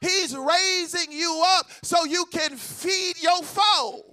He's 0.00 0.36
raising 0.36 1.12
you 1.12 1.44
up 1.58 1.66
so 1.82 2.04
you 2.04 2.24
can 2.32 2.56
feed 2.56 3.22
your 3.22 3.42
foe. 3.42 4.11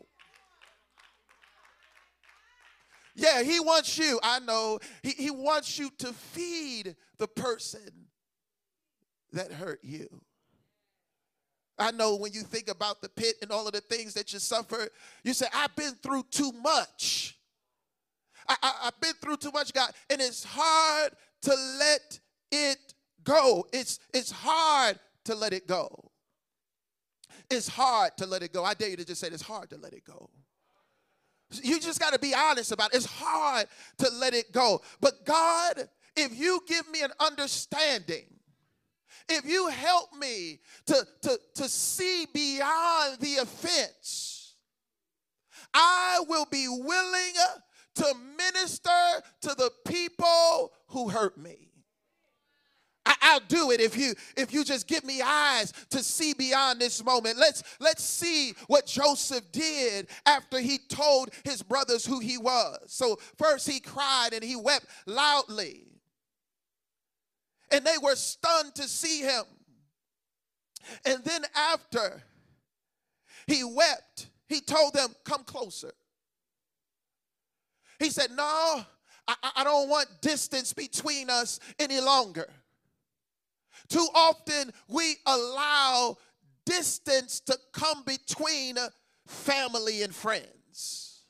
Yeah, 3.20 3.44
he 3.44 3.60
wants 3.60 3.98
you. 3.98 4.18
I 4.24 4.40
know. 4.40 4.80
He, 5.04 5.12
he 5.12 5.30
wants 5.30 5.78
you 5.78 5.92
to 6.00 6.14
feed 6.14 6.96
the 7.18 7.28
person 7.28 8.08
that 9.34 9.52
hurt 9.52 9.80
you. 9.84 10.08
I 11.78 11.92
know 11.92 12.16
when 12.16 12.32
you 12.32 12.42
think 12.42 12.70
about 12.70 13.02
the 13.02 13.10
pit 13.10 13.36
and 13.42 13.52
all 13.52 13.68
of 13.68 13.74
the 13.74 13.82
things 13.82 14.14
that 14.14 14.32
you 14.32 14.40
suffer, 14.40 14.88
you 15.24 15.34
say, 15.34 15.48
I've 15.54 15.76
been 15.76 15.94
through 16.02 16.24
too 16.32 16.52
much. 16.64 17.38
I, 18.48 18.56
I, 18.62 18.74
I've 18.86 19.00
been 19.02 19.14
through 19.22 19.38
too 19.38 19.52
much, 19.52 19.74
God. 19.74 19.92
And 20.10 20.22
it's 20.22 20.44
hard 20.44 21.12
to 21.44 21.56
let 21.80 22.20
it 22.52 22.94
go. 23.24 23.66
It's, 23.74 24.00
it's 24.14 24.32
hard 24.32 24.98
to 25.26 25.36
let 25.36 25.54
it 25.54 25.68
go. 25.68 26.12
It's 27.50 27.68
hard 27.68 28.12
to 28.18 28.26
let 28.26 28.44
it 28.44 28.54
go. 28.54 28.64
I 28.64 28.74
dare 28.76 28.90
you 28.90 28.98
to 28.98 29.06
just 29.06 29.20
say 29.20 29.28
it's 29.28 29.42
hard 29.42 29.70
to 29.72 29.78
let 29.78 29.94
it 29.94 30.06
go. 30.06 30.30
You 31.52 31.80
just 31.80 32.00
got 32.00 32.14
to 32.14 32.20
be 32.20 32.34
honest 32.34 32.72
about 32.72 32.94
it. 32.94 32.98
It's 32.98 33.06
hard 33.06 33.68
to 34.00 34.10
let 34.12 34.34
it 34.34 34.52
go. 34.52 34.82
But 35.02 35.26
God, 35.26 35.90
if 36.16 36.38
you 36.38 36.62
give 36.68 36.90
me 36.92 37.02
an 37.02 37.12
understanding, 37.20 38.26
if 39.28 39.46
you 39.46 39.68
help 39.68 40.14
me 40.14 40.60
to, 40.88 41.08
to, 41.22 41.40
to 41.56 41.70
see 41.70 42.26
beyond 42.34 43.20
the 43.20 43.38
offense, 43.38 44.56
I 45.74 46.24
will 46.28 46.48
be 46.50 46.68
willing 46.68 47.34
to 47.96 48.16
minister 48.38 48.90
to 49.42 49.50
the 49.50 49.72
people 49.88 50.72
who 50.88 51.10
hurt 51.10 51.38
me. 51.38 51.69
I, 53.22 53.34
I'll 53.34 53.40
do 53.48 53.72
it 53.72 53.82
if 53.82 53.98
you 53.98 54.14
if 54.36 54.54
you 54.54 54.64
just 54.64 54.88
give 54.88 55.04
me 55.04 55.22
eyes 55.22 55.74
to 55.90 56.00
see 56.00 56.34
beyond 56.34 56.80
this 56.80 57.04
moment. 57.04 57.38
Let's 57.38 57.64
let's 57.80 58.04
see 58.04 58.54
what 58.68 58.86
Joseph 58.86 59.52
did 59.52 60.08
after 60.26 60.60
he 60.60 60.78
told 60.78 61.30
his 61.44 61.62
brothers 61.62 62.06
who 62.06 62.20
he 62.20 62.38
was. 62.38 62.80
So 62.88 63.18
first 63.38 63.70
he 63.70 63.80
cried 63.80 64.30
and 64.34 64.44
he 64.44 64.56
wept 64.56 64.86
loudly. 65.06 65.86
And 67.72 67.86
they 67.86 67.98
were 68.02 68.16
stunned 68.16 68.74
to 68.76 68.84
see 68.84 69.22
him. 69.22 69.44
And 71.06 71.24
then 71.24 71.44
after 71.56 72.24
he 73.48 73.64
wept, 73.64 74.28
he 74.48 74.62
told 74.62 74.94
them, 74.94 75.10
Come 75.24 75.44
closer. 75.44 75.94
He 78.00 78.10
said, 78.10 78.32
No, 78.32 78.84
I, 79.28 79.36
I 79.58 79.64
don't 79.64 79.90
want 79.90 80.08
distance 80.22 80.74
between 80.74 81.30
us 81.30 81.60
any 81.78 82.00
longer. 82.00 82.50
Too 83.90 84.08
often 84.14 84.72
we 84.88 85.16
allow 85.26 86.18
distance 86.66 87.40
to 87.42 87.58
come 87.74 88.04
between 88.06 88.78
family 89.28 90.04
and 90.04 90.14
friends. 90.14 91.24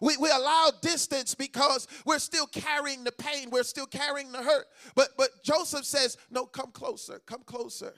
We, 0.00 0.16
we 0.18 0.30
allow 0.30 0.70
distance 0.82 1.34
because 1.34 1.88
we're 2.04 2.18
still 2.18 2.46
carrying 2.46 3.04
the 3.04 3.12
pain, 3.12 3.50
we're 3.50 3.62
still 3.62 3.86
carrying 3.86 4.32
the 4.32 4.42
hurt. 4.42 4.66
But 4.94 5.10
but 5.16 5.30
Joseph 5.42 5.84
says, 5.84 6.16
No, 6.30 6.46
come 6.46 6.70
closer, 6.70 7.20
come 7.26 7.42
closer. 7.44 7.94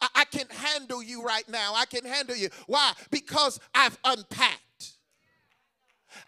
I, 0.00 0.08
I 0.16 0.24
can 0.24 0.46
handle 0.50 1.02
you 1.02 1.22
right 1.22 1.48
now. 1.48 1.74
I 1.74 1.86
can 1.86 2.04
handle 2.04 2.36
you. 2.36 2.48
Why? 2.66 2.92
Because 3.10 3.58
I've 3.74 3.98
unpacked. 4.04 4.60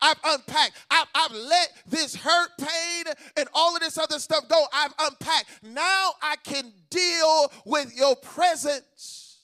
I've 0.00 0.19
unpacked. 0.25 0.73
I've, 0.91 1.07
I've, 1.14 1.33
let 1.33 1.73
this 1.87 2.14
hurt, 2.14 2.50
pain, 2.59 3.05
and 3.37 3.49
all 3.55 3.75
of 3.75 3.81
this 3.81 3.99
other 3.99 4.19
stuff 4.19 4.49
go. 4.49 4.64
I've 4.73 4.95
unpacked. 4.99 5.47
Now 5.62 6.12
I 6.23 6.37
can 6.45 6.73
deal 6.91 7.53
with 7.64 7.95
your 7.97 8.17
presence. 8.17 9.38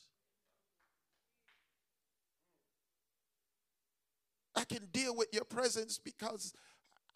I 4.56 4.64
can 4.64 4.86
deal 4.92 5.16
with 5.16 5.28
your 5.32 5.44
presence 5.44 5.98
because 5.98 6.54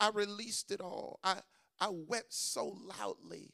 I 0.01 0.11
released 0.11 0.71
it 0.71 0.81
all. 0.81 1.19
I, 1.23 1.37
I 1.81 1.89
wept 1.91 2.33
so 2.33 2.77
loudly 2.99 3.53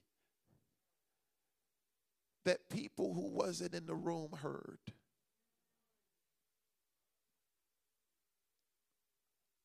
that 2.44 2.68
people 2.70 3.14
who 3.14 3.28
wasn't 3.28 3.74
in 3.74 3.86
the 3.86 3.94
room 3.94 4.30
heard. 4.42 4.78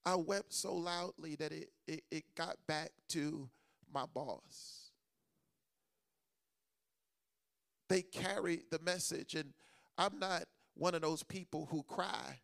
I 0.06 0.16
wept 0.16 0.54
so 0.54 0.74
loudly 0.74 1.36
that 1.36 1.52
it, 1.52 1.70
it, 1.88 2.04
it 2.12 2.24
got 2.36 2.58
back 2.68 2.92
to 3.10 3.50
my 3.94 4.06
boss. 4.14 4.92
They 7.90 8.02
carried 8.02 8.66
the 8.72 8.80
message, 8.80 9.36
and 9.36 9.54
I'm 9.98 10.20
not 10.20 10.44
one 10.76 10.96
of 10.96 11.02
those 11.02 11.24
people 11.24 11.68
who 11.72 11.84
cry 11.84 12.40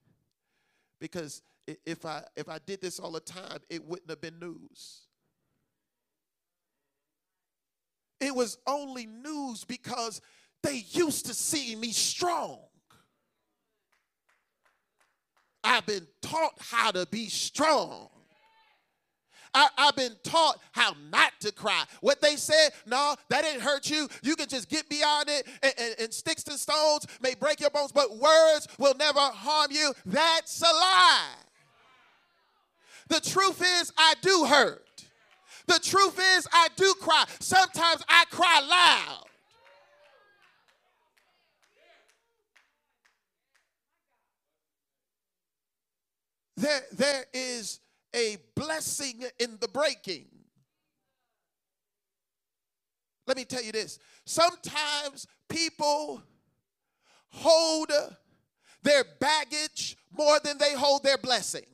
because 1.00 1.42
if 1.86 2.06
I 2.06 2.24
if 2.36 2.48
I 2.48 2.60
did 2.66 2.82
this 2.82 3.00
all 3.00 3.12
the 3.12 3.20
time, 3.20 3.60
it 3.70 3.84
wouldn't 3.84 4.10
have 4.10 4.22
been 4.22 4.40
news. 4.40 5.02
It 8.20 8.36
was 8.36 8.58
only 8.68 9.08
news 9.08 9.66
because 9.66 10.22
they 10.62 10.86
used 10.92 11.26
to 11.26 11.34
see 11.34 11.76
me 11.76 11.92
strong. 11.92 12.60
I've 15.64 15.86
been 15.86 16.08
taught 16.22 16.54
how 16.60 16.92
to 16.92 17.06
be 17.12 17.28
strong. 17.28 18.10
I, 19.54 19.68
have 19.78 19.96
been 19.96 20.16
taught 20.24 20.60
how 20.72 20.96
not 21.12 21.34
to 21.42 21.52
cry. 21.52 21.84
What 22.00 22.22
they 22.22 22.36
said, 22.38 22.70
no, 22.86 23.16
that 23.30 23.44
didn't 23.44 23.62
hurt 23.62 23.90
you. 23.90 24.08
You 24.24 24.36
can 24.36 24.48
just 24.48 24.70
get 24.70 24.88
beyond 24.88 25.30
it, 25.30 25.46
and, 25.62 25.74
and, 25.78 25.96
and 26.00 26.14
sticks 26.14 26.46
and 26.48 26.58
stones 26.58 27.06
may 27.22 27.36
break 27.36 27.60
your 27.60 27.70
bones, 27.70 27.92
but 27.92 28.18
words 28.18 28.68
will 28.78 28.96
never 28.96 29.20
harm 29.20 29.72
you. 29.72 29.94
That's 30.06 30.62
a 30.62 30.66
lie. 30.66 31.36
The 33.10 33.20
truth 33.20 33.62
is, 33.62 33.92
I 33.98 34.14
do 34.22 34.46
hurt. 34.46 34.86
The 35.68 35.80
truth 35.84 36.20
is, 36.38 36.48
I 36.52 36.70
do 36.76 36.94
cry. 37.02 37.26
Sometimes 37.40 38.04
I 38.08 38.24
cry 38.30 38.62
loud. 38.62 39.26
There, 46.62 46.82
there 46.92 47.26
is 47.34 47.80
a 48.16 48.38
blessing 48.56 49.24
in 49.40 49.58
the 49.60 49.68
breaking. 49.68 50.28
Let 53.26 53.36
me 53.36 53.46
tell 53.46 53.64
you 53.64 53.72
this. 53.72 53.98
Sometimes 54.26 55.26
people 55.50 56.22
hold 57.30 57.92
their 58.84 59.04
baggage 59.20 59.98
more 60.16 60.40
than 60.44 60.60
they 60.60 60.76
hold 60.76 61.02
their 61.02 61.18
blessing. 61.18 61.66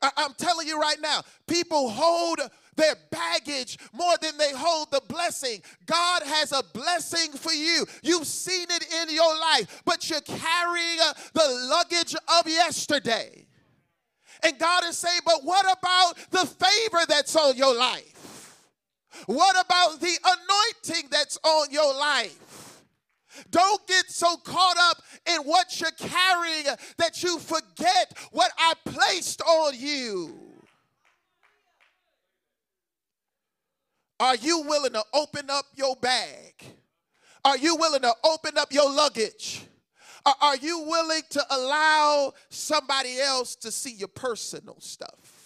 I, 0.00 0.10
am 0.18 0.34
telling 0.38 0.68
you 0.68 0.78
right 0.78 1.00
now, 1.00 1.22
people 1.48 1.88
hold 1.88 2.38
their 2.78 2.94
baggage 3.10 3.76
more 3.92 4.14
than 4.22 4.38
they 4.38 4.52
hold 4.52 4.90
the 4.90 5.02
blessing. 5.08 5.60
God 5.84 6.22
has 6.22 6.52
a 6.52 6.62
blessing 6.72 7.32
for 7.32 7.52
you. 7.52 7.84
You've 8.02 8.26
seen 8.26 8.66
it 8.70 8.86
in 9.02 9.14
your 9.14 9.38
life, 9.38 9.82
but 9.84 10.08
you're 10.08 10.20
carrying 10.20 10.98
uh, 11.02 11.12
the 11.34 11.68
luggage 11.70 12.14
of 12.14 12.48
yesterday. 12.48 13.44
And 14.42 14.58
God 14.58 14.84
is 14.84 14.96
saying, 14.96 15.20
but 15.26 15.44
what 15.44 15.64
about 15.64 16.16
the 16.30 16.46
favor 16.46 17.04
that's 17.08 17.34
on 17.34 17.56
your 17.56 17.76
life? 17.76 18.56
What 19.26 19.56
about 19.60 20.00
the 20.00 20.16
anointing 20.24 21.08
that's 21.10 21.38
on 21.42 21.72
your 21.72 21.92
life? 21.92 22.82
Don't 23.50 23.84
get 23.86 24.10
so 24.10 24.36
caught 24.36 24.76
up 24.78 25.02
in 25.26 25.42
what 25.42 25.80
you're 25.80 25.90
carrying 25.98 26.66
that 26.98 27.22
you 27.22 27.38
forget 27.38 28.12
what 28.30 28.52
I 28.56 28.74
placed 28.84 29.42
on 29.42 29.74
you. 29.76 30.47
Are 34.20 34.36
you 34.36 34.62
willing 34.62 34.92
to 34.92 35.04
open 35.14 35.48
up 35.50 35.66
your 35.74 35.96
bag? 35.96 36.64
Are 37.44 37.56
you 37.56 37.76
willing 37.76 38.02
to 38.02 38.12
open 38.24 38.58
up 38.58 38.72
your 38.72 38.90
luggage? 38.90 39.64
Are 40.40 40.56
you 40.56 40.80
willing 40.80 41.22
to 41.30 41.44
allow 41.50 42.32
somebody 42.50 43.18
else 43.20 43.54
to 43.56 43.70
see 43.70 43.94
your 43.94 44.08
personal 44.08 44.76
stuff? 44.80 45.38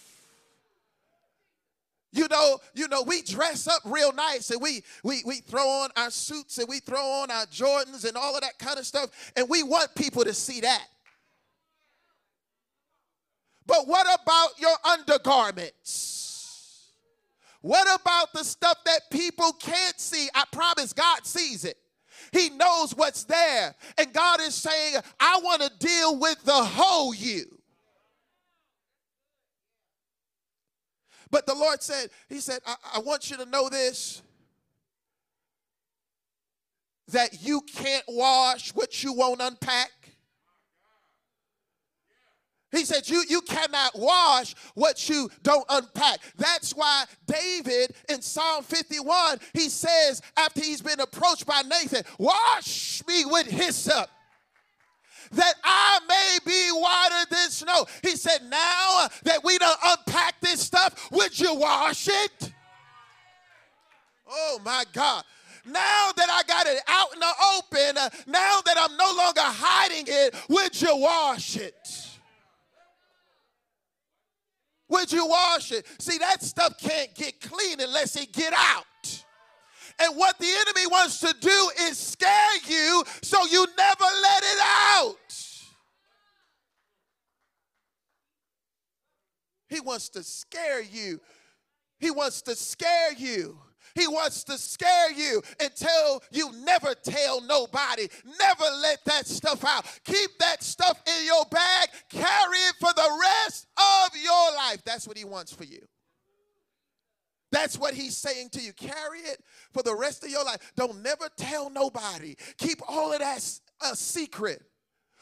You 2.11 2.27
know, 2.29 2.59
you 2.75 2.87
know, 2.87 3.01
we 3.01 3.23
dress 3.23 3.67
up 3.67 3.81
real 3.85 4.11
nice 4.13 4.51
and 4.51 4.61
we 4.61 4.83
we 5.03 5.23
we 5.25 5.37
throw 5.37 5.67
on 5.67 5.89
our 5.97 6.11
suits 6.11 6.59
and 6.59 6.67
we 6.69 6.79
throw 6.79 6.99
on 6.99 7.31
our 7.31 7.45
Jordans 7.47 8.05
and 8.05 8.15
all 8.15 8.35
of 8.35 8.41
that 8.41 8.59
kind 8.59 8.77
of 8.77 8.85
stuff, 8.85 9.09
and 9.35 9.49
we 9.49 9.63
want 9.63 9.95
people 9.95 10.23
to 10.23 10.33
see 10.33 10.61
that. 10.61 10.87
But 13.65 13.87
what 13.87 14.05
about 14.21 14.59
your 14.59 14.75
undergarments? 14.85 16.22
What 17.63 17.87
about 18.01 18.33
the 18.33 18.43
stuff 18.43 18.77
that 18.85 19.09
people 19.09 19.53
can't 19.53 19.97
see? 19.97 20.27
I 20.35 20.43
promise 20.51 20.91
God 20.91 21.25
sees 21.25 21.63
it. 21.63 21.77
He 22.33 22.49
knows 22.49 22.93
what's 22.93 23.23
there. 23.23 23.73
And 23.97 24.11
God 24.11 24.41
is 24.41 24.53
saying, 24.53 24.97
I 25.17 25.39
want 25.41 25.61
to 25.61 25.71
deal 25.79 26.19
with 26.19 26.43
the 26.43 26.51
whole 26.51 27.15
you. 27.15 27.45
But 31.31 31.47
the 31.47 31.55
Lord 31.55 31.81
said, 31.81 32.09
He 32.27 32.41
said, 32.41 32.59
I, 32.67 32.75
I 32.95 32.99
want 32.99 33.31
you 33.31 33.37
to 33.37 33.45
know 33.45 33.69
this 33.69 34.21
that 37.07 37.41
you 37.43 37.61
can't 37.61 38.03
wash 38.09 38.75
what 38.75 39.03
you 39.05 39.13
won't 39.13 39.41
unpack. 39.41 40.02
He 42.73 42.85
said, 42.85 43.07
you, 43.07 43.23
you 43.29 43.41
cannot 43.41 43.97
wash 43.97 44.55
what 44.73 45.07
you 45.07 45.29
don't 45.43 45.65
unpack. 45.69 46.19
That's 46.37 46.71
why 46.71 47.05
David 47.27 47.93
in 48.09 48.21
Psalm 48.21 48.63
51, 48.63 49.39
he 49.53 49.69
says, 49.69 50.21
after 50.35 50.61
he's 50.61 50.81
been 50.81 50.99
approached 50.99 51.45
by 51.45 51.61
Nathan, 51.61 52.03
Wash 52.17 53.03
me 53.07 53.25
with 53.25 53.47
hyssop 53.47 54.09
that 55.31 55.53
I 55.63 55.99
may 56.07 56.37
be 56.45 56.69
whiter 56.69 57.29
than 57.29 57.49
snow. 57.49 57.85
He 58.01 58.15
said, 58.15 58.39
Now 58.49 59.07
that 59.23 59.43
we 59.43 59.57
don't 59.57 59.79
unpack 59.83 60.39
this 60.41 60.59
stuff, 60.59 61.11
would 61.11 61.39
you 61.39 61.55
wash 61.55 62.07
it? 62.07 62.53
Oh 64.29 64.59
my 64.63 64.83
God. 64.93 65.23
Now 65.65 66.11
that 66.15 66.29
I 66.29 66.41
got 66.47 66.67
it 66.67 66.81
out 66.87 67.13
in 67.13 67.19
the 67.19 67.33
open, 67.57 67.95
now 68.27 68.59
that 68.65 68.77
I'm 68.77 68.97
no 68.97 69.13
longer 69.15 69.41
hiding 69.43 70.05
it, 70.07 70.35
would 70.49 70.81
you 70.81 70.97
wash 70.97 71.55
it? 71.57 72.02
Would 74.93 75.11
you 75.11 75.25
wash 75.25 75.71
it? 75.71 75.87
See, 75.99 76.19
that 76.19 76.43
stuff 76.43 76.77
can't 76.77 77.13
get 77.15 77.41
clean 77.41 77.81
unless 77.81 78.15
it 78.15 78.31
get 78.31 78.53
out. 78.55 78.85
And 79.99 80.15
what 80.15 80.37
the 80.37 80.45
enemy 80.45 80.85
wants 80.87 81.19
to 81.21 81.33
do 81.41 81.69
is 81.81 81.97
scare 81.97 82.57
you 82.67 83.03
so 83.23 83.43
you 83.47 83.65
never 83.75 84.05
let 84.21 84.43
it 84.43 84.59
out. 84.61 85.15
He 89.67 89.79
wants 89.79 90.09
to 90.09 90.21
scare 90.21 90.83
you 90.83 91.19
He 91.99 92.11
wants 92.11 92.43
to 92.43 92.55
scare 92.55 93.13
you. 93.13 93.57
He 93.95 94.07
wants 94.07 94.43
to 94.45 94.57
scare 94.57 95.11
you 95.11 95.41
until 95.59 96.23
you 96.31 96.51
never 96.63 96.95
tell 96.95 97.41
nobody. 97.41 98.07
Never 98.39 98.65
let 98.81 99.03
that 99.05 99.27
stuff 99.27 99.63
out. 99.63 99.85
Keep 100.03 100.31
that 100.39 100.63
stuff 100.63 101.01
in 101.07 101.25
your 101.25 101.45
bag. 101.51 101.89
Carry 102.09 102.57
it 102.57 102.75
for 102.79 102.91
the 102.93 103.19
rest 103.21 103.67
of 103.77 104.09
your 104.21 104.55
life. 104.55 104.81
That's 104.83 105.07
what 105.07 105.17
he 105.17 105.25
wants 105.25 105.53
for 105.53 105.63
you. 105.63 105.79
That's 107.51 107.77
what 107.77 107.93
he's 107.93 108.17
saying 108.17 108.49
to 108.53 108.61
you. 108.61 108.73
Carry 108.73 109.19
it 109.19 109.39
for 109.71 109.83
the 109.83 109.95
rest 109.95 110.23
of 110.23 110.31
your 110.31 110.43
life. 110.43 110.73
Don't 110.75 111.03
never 111.03 111.29
tell 111.37 111.69
nobody. 111.69 112.35
Keep 112.57 112.81
all 112.87 113.13
of 113.13 113.19
that 113.19 113.59
a 113.81 113.95
secret. 113.95 114.63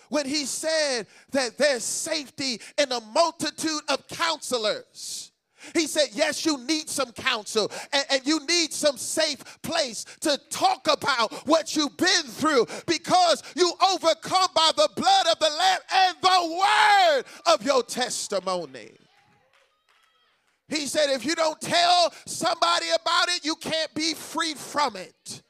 When 0.08 0.26
he 0.26 0.46
said 0.46 1.08
that 1.32 1.58
there's 1.58 1.84
safety 1.84 2.62
in 2.78 2.92
a 2.92 3.02
multitude 3.02 3.82
of 3.90 4.08
counselors. 4.08 5.31
He 5.74 5.88
said, 5.88 6.10
Yes, 6.14 6.46
you 6.46 6.58
need 6.66 6.90
some 6.90 7.12
counsel 7.12 7.72
and, 7.94 8.06
and, 8.10 8.22
you 8.26 8.46
need 8.46 8.72
some 8.72 8.98
safe 8.98 9.62
place 9.62 10.06
to 10.22 10.40
talk 10.50 10.88
about 10.88 11.34
what 11.48 11.76
you've 11.76 11.98
been 11.98 12.24
through 12.24 12.66
because 12.86 13.44
you 13.56 13.72
overcome 13.92 14.50
by 14.56 14.72
the 14.76 14.90
blood 14.96 15.28
of 15.32 15.40
the 15.40 15.50
Lamb 15.50 15.80
and 15.94 16.18
the 16.22 16.60
word 16.60 17.24
of 17.54 17.66
your 17.66 17.84
testimony. 17.84 18.92
He 20.70 20.88
said, 20.88 21.10
If 21.10 21.26
you 21.26 21.36
don't 21.36 21.60
tell 21.60 22.14
somebody 22.26 22.88
about 22.90 23.30
it, 23.30 23.44
you 23.44 23.56
can't 23.56 23.94
be 23.94 24.14
free 24.14 24.54
from 24.54 24.96
it. 24.96 25.42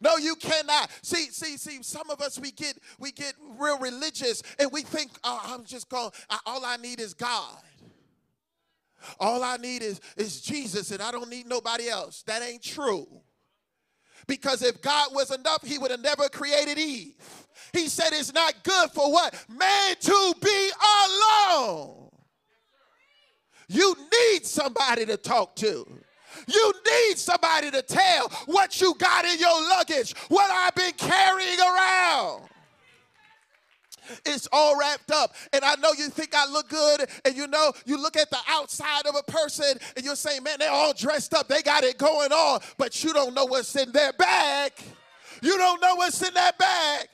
No, 0.00 0.16
you 0.16 0.34
cannot. 0.34 0.90
See, 1.02 1.26
see, 1.30 1.56
see, 1.58 1.82
some 1.82 2.08
of 2.10 2.20
us 2.20 2.38
we 2.38 2.52
get 2.52 2.78
we 2.98 3.12
get 3.12 3.34
real 3.58 3.78
religious 3.78 4.42
and 4.58 4.70
we 4.72 4.82
think, 4.82 5.10
oh, 5.24 5.40
I'm 5.44 5.64
just 5.64 5.88
going, 5.88 6.10
all 6.46 6.64
I 6.64 6.76
need 6.76 7.00
is 7.00 7.12
God. 7.12 7.58
All 9.18 9.42
I 9.42 9.56
need 9.56 9.82
is, 9.82 10.00
is 10.16 10.40
Jesus, 10.40 10.90
and 10.90 11.02
I 11.02 11.10
don't 11.10 11.28
need 11.28 11.46
nobody 11.46 11.88
else. 11.88 12.22
That 12.22 12.42
ain't 12.42 12.62
true. 12.62 13.06
Because 14.26 14.62
if 14.62 14.80
God 14.80 15.10
was 15.12 15.30
enough, 15.30 15.64
he 15.64 15.78
would 15.78 15.90
have 15.90 16.00
never 16.00 16.28
created 16.28 16.78
Eve. 16.78 17.14
He 17.72 17.88
said 17.88 18.08
it's 18.12 18.32
not 18.32 18.62
good 18.62 18.90
for 18.90 19.10
what? 19.10 19.34
Man 19.48 19.96
to 20.00 20.34
be 20.40 20.70
alone. 21.06 22.10
You 23.68 23.94
need 24.12 24.44
somebody 24.46 25.06
to 25.06 25.16
talk 25.16 25.54
to. 25.56 25.86
You 26.46 26.72
need 26.86 27.18
somebody 27.18 27.70
to 27.70 27.82
tell 27.82 28.28
what 28.46 28.80
you 28.80 28.94
got 28.98 29.24
in 29.24 29.38
your 29.38 29.68
luggage, 29.68 30.14
what 30.28 30.50
I've 30.50 30.74
been 30.74 30.92
carrying 30.92 31.58
around. 31.60 32.48
It's 34.24 34.48
all 34.52 34.78
wrapped 34.78 35.10
up. 35.10 35.34
And 35.52 35.64
I 35.64 35.74
know 35.76 35.92
you 35.96 36.08
think 36.08 36.34
I 36.34 36.46
look 36.50 36.68
good, 36.68 37.08
and 37.24 37.36
you 37.36 37.46
know, 37.46 37.72
you 37.86 38.00
look 38.00 38.16
at 38.16 38.30
the 38.30 38.38
outside 38.48 39.06
of 39.06 39.14
a 39.16 39.30
person 39.30 39.78
and 39.96 40.04
you're 40.04 40.16
saying, 40.16 40.42
man, 40.42 40.56
they're 40.58 40.70
all 40.70 40.92
dressed 40.92 41.34
up, 41.34 41.48
they 41.48 41.62
got 41.62 41.84
it 41.84 41.98
going 41.98 42.32
on, 42.32 42.60
but 42.78 43.02
you 43.02 43.12
don't 43.12 43.34
know 43.34 43.46
what's 43.46 43.74
in 43.76 43.92
their 43.92 44.12
bag. 44.12 44.72
You 45.42 45.56
don't 45.56 45.80
know 45.80 45.94
what's 45.96 46.22
in 46.26 46.34
that 46.34 46.58
bag. 46.58 47.08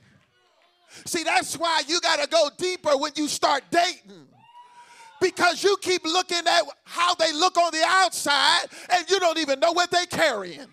See, 1.04 1.22
that's 1.22 1.56
why 1.56 1.82
you 1.86 2.00
got 2.00 2.20
to 2.20 2.28
go 2.28 2.48
deeper 2.56 2.96
when 2.96 3.12
you 3.16 3.28
start 3.28 3.64
dating. 3.70 4.26
Because 5.20 5.62
you 5.64 5.76
keep 5.80 6.04
looking 6.04 6.46
at 6.46 6.62
how 6.84 7.14
they 7.14 7.32
look 7.32 7.56
on 7.56 7.70
the 7.72 7.82
outside 7.86 8.66
and 8.90 9.08
you 9.08 9.18
don't 9.18 9.38
even 9.38 9.60
know 9.60 9.72
what 9.72 9.90
they're 9.90 10.06
carrying. 10.06 10.66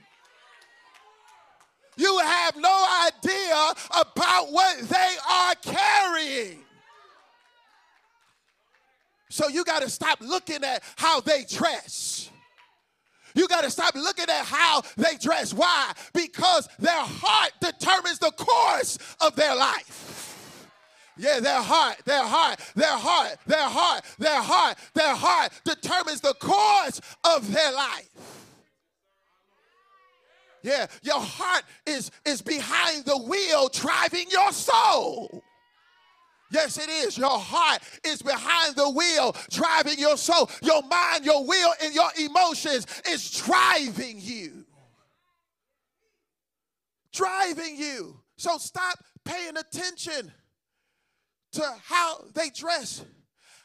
You 1.97 2.19
have 2.19 2.55
no 2.57 2.87
idea 3.07 3.73
about 3.99 4.51
what 4.51 4.79
they 4.79 5.15
are 5.29 5.55
carrying. 5.61 6.59
So 9.29 9.47
you 9.47 9.63
got 9.63 9.81
to 9.81 9.89
stop 9.89 10.19
looking 10.21 10.63
at 10.63 10.83
how 10.95 11.19
they 11.21 11.43
dress. 11.43 12.29
You 13.35 13.47
got 13.47 13.63
to 13.63 13.71
stop 13.71 13.95
looking 13.95 14.29
at 14.29 14.45
how 14.45 14.83
they 14.95 15.17
dress. 15.19 15.53
Why? 15.53 15.91
Because 16.13 16.67
their 16.77 16.93
heart 16.93 17.51
determines 17.59 18.19
the 18.19 18.31
course 18.31 18.97
of 19.21 19.35
their 19.35 19.55
life. 19.55 20.13
Yeah, 21.17 21.39
their 21.39 21.61
heart, 21.61 21.97
their 22.05 22.23
heart, 22.23 22.59
their 22.75 22.97
heart, 22.97 23.37
their 23.45 23.69
heart, 23.69 24.03
their 24.17 24.41
heart, 24.41 24.77
their 24.93 25.15
heart 25.15 25.51
determines 25.63 26.21
the 26.21 26.33
course 26.35 27.01
of 27.23 27.51
their 27.51 27.71
life. 27.71 28.42
Yeah, 30.63 30.87
your 31.01 31.19
heart 31.19 31.65
is, 31.85 32.09
is 32.25 32.41
behind 32.41 33.03
the 33.05 33.17
wheel 33.17 33.67
driving 33.67 34.25
your 34.31 34.51
soul. 34.53 35.43
Yes, 36.51 36.77
it 36.77 36.89
is. 36.89 37.17
Your 37.17 37.37
heart 37.37 37.81
is 38.05 38.21
behind 38.21 38.75
the 38.75 38.89
wheel, 38.89 39.35
driving 39.49 39.97
your 39.97 40.15
soul. 40.15 40.49
Your 40.61 40.81
mind, 40.83 41.25
your 41.25 41.45
will, 41.45 41.73
and 41.83 41.93
your 41.93 42.09
emotions 42.17 42.85
is 43.09 43.29
driving 43.31 44.17
you. 44.19 44.65
Driving 47.11 47.75
you. 47.75 48.19
So 48.37 48.57
stop 48.57 49.03
paying 49.25 49.57
attention 49.57 50.31
to 51.53 51.63
how 51.83 52.25
they 52.33 52.49
dress. 52.49 53.03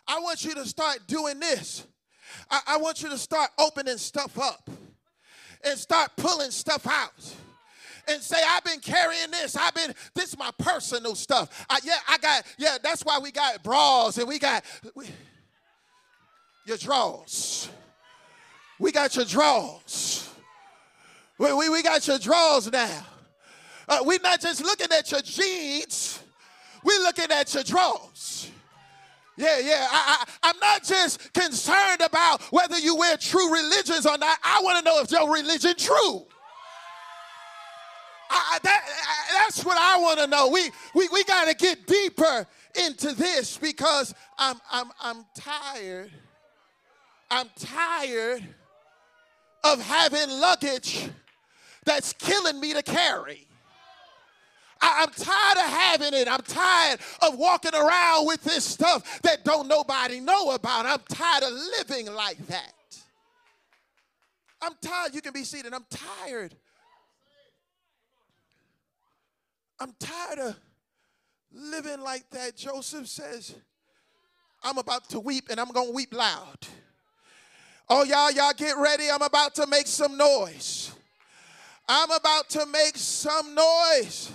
I 0.07 0.19
want 0.21 0.45
you 0.45 0.55
to 0.55 0.67
start 0.67 1.01
doing 1.07 1.39
this. 1.39 1.87
I, 2.51 2.61
I 2.67 2.77
want 2.79 3.03
you 3.03 3.09
to 3.11 3.19
start 3.19 3.51
opening 3.59 3.99
stuff 3.99 4.39
up 4.39 4.69
and 5.65 5.79
start 5.79 6.11
pulling 6.17 6.51
stuff 6.51 6.87
out 6.87 7.35
and 8.09 8.23
say, 8.23 8.37
I've 8.47 8.65
been 8.65 8.81
carrying 8.81 9.31
this. 9.31 9.57
I've 9.57 9.75
been, 9.75 9.93
this 10.15 10.31
is 10.31 10.39
my 10.39 10.51
personal 10.59 11.15
stuff. 11.15 11.67
I, 11.69 11.79
yeah, 11.85 11.99
I 12.09 12.19
got, 12.19 12.45
yeah, 12.57 12.79
that's 12.83 13.03
why 13.03 13.19
we 13.19 13.31
got 13.31 13.63
bras 13.63 14.19
and 14.19 14.27
we 14.27 14.39
got 14.39 14.65
we, 14.95 15.07
your 16.67 16.77
drawers. 16.77 17.69
We 18.79 18.93
got 18.93 19.15
your 19.17 19.25
drawers. 19.25 20.31
We, 21.39 21.53
we, 21.53 21.69
we 21.69 21.83
got 21.83 22.07
your 22.07 22.19
drawers 22.19 22.71
now. 22.71 23.07
Uh, 23.89 23.99
we're 24.03 24.21
not 24.21 24.41
just 24.41 24.63
looking 24.63 24.89
at 24.93 25.11
your 25.11 25.23
jeans, 25.23 26.23
we're 26.85 27.01
looking 27.01 27.31
at 27.31 27.53
your 27.55 27.63
drawers. 27.63 28.51
Yeah, 29.39 29.61
yeah. 29.61 29.87
I, 29.89 30.25
I, 30.27 30.49
I'm 30.51 30.59
not 30.59 30.83
just 30.83 31.33
concerned 31.33 32.01
about 32.01 32.43
whether 32.51 32.77
you 32.77 32.97
wear 32.97 33.17
true 33.17 33.53
religions 33.53 34.05
or 34.05 34.19
not. 34.19 34.37
I 34.43 34.61
want 34.65 34.85
to 34.85 34.91
know 34.91 35.01
if 35.01 35.13
your 35.13 35.33
religion 35.33 35.75
true. 35.79 36.27
I, 38.31 38.59
that, 38.63 38.85
that's 39.39 39.65
what 39.65 39.79
I 39.79 39.99
want 40.01 40.19
to 40.19 40.27
know. 40.27 40.49
We, 40.49 40.71
we, 40.95 41.09
we 41.13 41.23
got 41.25 41.47
to 41.47 41.55
get 41.55 41.87
deeper 41.87 42.47
into 42.85 43.15
this 43.15 43.57
because 43.57 44.13
I'm, 44.39 44.57
I'm, 44.73 44.91
I'm 45.01 45.25
tired. 45.37 46.11
I'm 47.31 47.49
tired 47.59 48.43
of 49.63 49.81
having 49.81 50.31
luggage 50.31 51.09
that's 51.85 52.13
killing 52.13 52.59
me 52.59 52.75
to 52.75 52.83
carry. 52.83 53.48
I, 54.81 55.03
am 55.03 55.11
tired 55.11 55.59
of 55.59 55.73
having 55.73 56.15
it. 56.15 56.29
I'm 56.29 56.43
tired 56.43 57.01
of 57.23 57.39
walking 57.39 57.75
around 57.75 58.27
with 58.27 58.43
this 58.45 58.65
stuff 58.65 59.21
that 59.23 59.45
don't 59.45 59.69
nobody 59.69 60.21
know 60.21 60.51
about. 60.51 60.87
I'm 60.87 61.01
tired 61.09 61.45
of 61.45 61.53
living 61.79 62.13
like 62.13 62.39
that. 62.47 62.73
I'm 64.61 64.73
tired. 64.81 65.15
You 65.15 65.21
can 65.21 65.33
be 65.33 65.45
seated. 65.45 65.73
I'm 65.73 65.87
tired. 65.91 66.55
I'm 69.81 69.95
tired 69.99 70.39
of 70.41 70.57
living 71.53 72.01
like 72.01 72.29
that. 72.31 72.57
Joseph 72.57 73.07
says, 73.07 73.55
I'm 74.63 74.79
about 74.79 75.09
to 75.11 75.21
weep 75.21 75.49
and 75.51 75.61
I'm 75.61 75.71
going 75.71 75.89
to 75.89 75.95
weep 75.95 76.13
loud. 76.13 76.67
Oh, 77.89 78.05
y'all, 78.05 78.31
y'all 78.31 78.53
get 78.57 78.77
ready. 78.77 79.11
I'm 79.11 79.23
about 79.23 79.55
to 79.55 79.67
make 79.67 79.87
some 79.87 80.17
noise. 80.17 80.93
I'm 81.89 82.11
about 82.11 82.51
to 82.51 82.67
make 82.67 82.97
some 82.97 83.55
noise. 83.55 84.31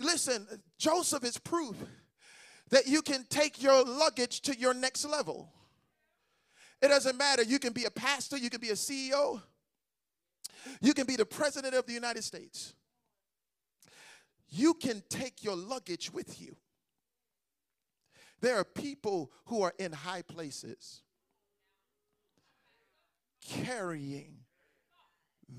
Listen, 0.00 0.46
Joseph 0.78 1.24
is 1.24 1.36
proof 1.36 1.76
that 2.70 2.86
you 2.86 3.02
can 3.02 3.26
take 3.28 3.62
your 3.62 3.84
luggage 3.84 4.40
to 4.40 4.58
your 4.58 4.72
next 4.72 5.04
level. 5.04 5.52
It 6.80 6.88
doesn't 6.88 7.18
matter. 7.18 7.42
You 7.42 7.58
can 7.58 7.74
be 7.74 7.84
a 7.84 7.90
pastor, 7.90 8.38
you 8.38 8.48
can 8.48 8.60
be 8.60 8.70
a 8.70 8.74
CEO, 8.74 9.42
you 10.80 10.94
can 10.94 11.06
be 11.06 11.16
the 11.16 11.26
president 11.26 11.74
of 11.74 11.84
the 11.84 11.92
United 11.92 12.24
States. 12.24 12.72
You 14.48 14.72
can 14.72 15.02
take 15.10 15.44
your 15.44 15.54
luggage 15.54 16.10
with 16.10 16.40
you. 16.40 16.56
There 18.40 18.56
are 18.56 18.64
people 18.64 19.30
who 19.44 19.62
are 19.62 19.74
in 19.78 19.92
high 19.92 20.22
places 20.22 21.02
carrying 23.46 24.38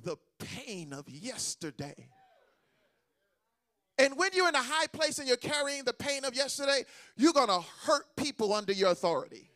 the 0.03 0.17
pain 0.39 0.93
of 0.93 1.07
yesterday 1.07 2.09
and 4.01 4.17
when 4.17 4.31
you're 4.33 4.49
in 4.49 4.55
a 4.55 4.63
high 4.63 4.87
place 4.87 5.19
and 5.19 5.27
you're 5.27 5.37
carrying 5.37 5.83
the 5.83 5.93
pain 5.93 6.25
of 6.25 6.33
yesterday, 6.33 6.85
you're 7.17 7.33
going 7.33 7.49
to 7.49 7.63
hurt 7.83 8.05
people 8.17 8.51
under 8.51 8.73
your 8.73 8.89
authority. 8.89 9.47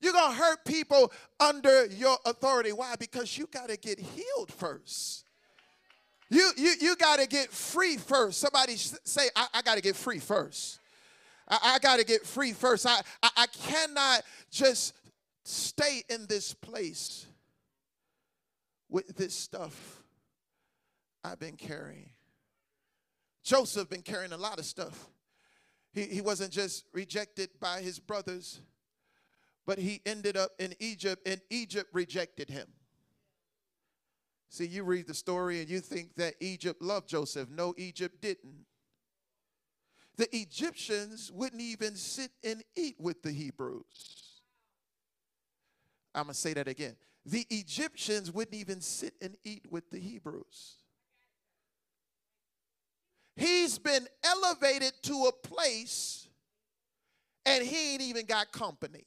You're 0.00 0.12
going 0.12 0.32
to 0.32 0.36
hurt 0.36 0.64
people 0.64 1.12
under 1.38 1.86
your 1.86 2.16
authority. 2.26 2.72
Why? 2.72 2.96
Because 2.98 3.38
you 3.38 3.46
got 3.46 3.68
to 3.68 3.76
get 3.76 4.00
healed 4.00 4.50
first. 4.50 5.24
You, 6.28 6.50
you, 6.56 6.72
you 6.80 6.96
got 6.96 7.20
to 7.20 7.28
get 7.28 7.50
free 7.50 7.98
first. 7.98 8.40
Somebody 8.40 8.74
say, 8.74 9.28
I, 9.36 9.46
I 9.54 9.62
got 9.62 9.76
to 9.76 9.80
get 9.80 9.94
free 9.94 10.18
first. 10.18 10.80
I, 11.46 11.74
I 11.74 11.78
got 11.78 12.00
to 12.00 12.04
get 12.04 12.26
free 12.26 12.52
first. 12.52 12.84
I, 12.84 13.00
I, 13.22 13.30
I 13.36 13.46
cannot 13.46 14.22
just 14.50 14.94
stay 15.44 16.02
in 16.10 16.26
this 16.26 16.52
place 16.52 17.26
with 18.88 19.14
this 19.16 19.34
stuff 19.34 20.01
I've 21.24 21.38
been 21.38 21.56
carrying. 21.56 22.10
Joseph 23.42 23.88
been 23.88 24.02
carrying 24.02 24.32
a 24.32 24.36
lot 24.36 24.58
of 24.58 24.64
stuff. 24.64 25.08
He, 25.92 26.04
he 26.04 26.20
wasn't 26.20 26.52
just 26.52 26.84
rejected 26.92 27.50
by 27.60 27.80
his 27.80 27.98
brothers, 27.98 28.60
but 29.66 29.78
he 29.78 30.00
ended 30.06 30.36
up 30.36 30.52
in 30.58 30.74
Egypt, 30.80 31.26
and 31.26 31.40
Egypt 31.50 31.90
rejected 31.92 32.48
him. 32.48 32.66
See, 34.48 34.66
you 34.66 34.84
read 34.84 35.06
the 35.06 35.14
story 35.14 35.60
and 35.60 35.68
you 35.70 35.80
think 35.80 36.14
that 36.16 36.34
Egypt 36.40 36.82
loved 36.82 37.08
Joseph. 37.08 37.48
No, 37.48 37.72
Egypt 37.78 38.20
didn't. 38.20 38.66
The 40.16 40.28
Egyptians 40.36 41.32
wouldn't 41.32 41.62
even 41.62 41.96
sit 41.96 42.32
and 42.44 42.62
eat 42.76 42.96
with 42.98 43.22
the 43.22 43.32
Hebrews. 43.32 44.42
I'm 46.14 46.24
going 46.24 46.34
to 46.34 46.38
say 46.38 46.52
that 46.52 46.68
again. 46.68 46.96
The 47.24 47.46
Egyptians 47.48 48.30
wouldn't 48.30 48.54
even 48.54 48.82
sit 48.82 49.14
and 49.22 49.36
eat 49.42 49.64
with 49.70 49.90
the 49.90 49.98
Hebrews. 49.98 50.81
He's 53.36 53.78
been 53.78 54.06
elevated 54.24 54.92
to 55.04 55.26
a 55.28 55.32
place 55.32 56.28
and 57.46 57.64
he 57.64 57.94
ain't 57.94 58.02
even 58.02 58.26
got 58.26 58.52
company. 58.52 59.06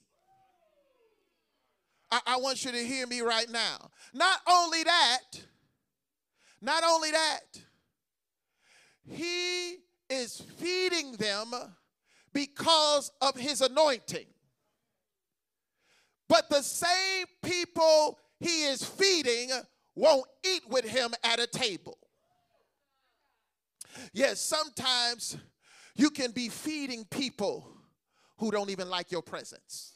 I, 2.11 2.19
I, 2.27 2.37
want 2.37 2.63
you 2.65 2.71
to 2.71 2.85
hear 2.85 3.07
me 3.07 3.21
right 3.21 3.49
now. 3.49 3.89
Not 4.13 4.39
only 4.47 4.83
that, 4.83 5.21
not 6.61 6.83
only 6.83 7.11
that, 7.11 7.61
he 9.07 9.77
is 10.09 10.41
feeding 10.57 11.13
them 11.13 11.51
because 12.33 13.11
of 13.21 13.35
his 13.35 13.61
anointing. 13.61 14.25
But 16.27 16.49
the 16.49 16.61
same 16.61 17.25
people 17.43 18.19
he 18.39 18.63
is 18.65 18.83
feeding 18.83 19.51
won't 19.95 20.25
eat 20.43 20.63
with 20.69 20.85
him 20.85 21.13
at 21.23 21.39
a 21.39 21.47
table. 21.47 21.97
Yes, 24.13 24.39
sometimes 24.39 25.37
you 25.95 26.09
can 26.09 26.31
be 26.31 26.49
feeding 26.49 27.05
people 27.05 27.67
who 28.37 28.51
don't 28.51 28.69
even 28.69 28.89
like 28.89 29.11
your 29.11 29.21
presence. 29.21 29.93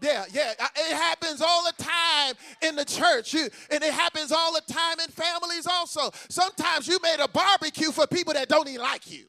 Yeah, 0.00 0.24
yeah. 0.32 0.52
It 0.52 0.94
happens 0.94 1.42
all 1.42 1.64
the 1.64 1.82
time 1.82 2.34
in 2.62 2.76
the 2.76 2.84
church. 2.84 3.34
You, 3.34 3.48
and 3.70 3.82
it 3.82 3.92
happens 3.92 4.30
all 4.30 4.52
the 4.52 4.72
time 4.72 5.00
in 5.00 5.08
families 5.10 5.66
also. 5.66 6.10
Sometimes 6.28 6.86
you 6.86 6.98
made 7.02 7.18
a 7.20 7.28
barbecue 7.28 7.90
for 7.90 8.06
people 8.06 8.32
that 8.34 8.48
don't 8.48 8.68
even 8.68 8.80
like 8.80 9.10
you. 9.10 9.24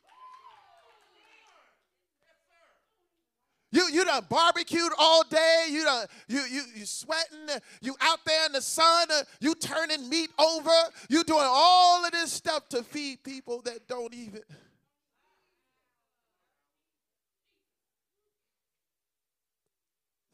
You 3.72 3.88
you 3.92 4.04
done 4.04 4.26
barbecued 4.30 4.92
all 4.98 5.24
day. 5.30 5.68
You 5.70 5.84
done 5.84 6.08
you 6.28 6.42
you 6.52 6.64
you 6.76 6.86
sweating. 6.86 7.62
You 7.82 7.96
out 8.02 8.20
there 8.26 8.46
in 8.48 8.54
the 8.54 8.62
sun. 8.62 9.08
You 9.40 9.54
turning 9.56 10.10
meat 10.10 10.32
over. 10.40 10.72
You 11.10 11.24
doing 11.24 11.46
all 11.46 12.04
of 12.04 12.12
this 12.12 12.32
stuff 12.32 12.68
to 12.70 12.84
feed 12.84 13.24
people 13.24 13.62
that 13.66 13.88
don't 13.88 14.14
even. 14.14 14.42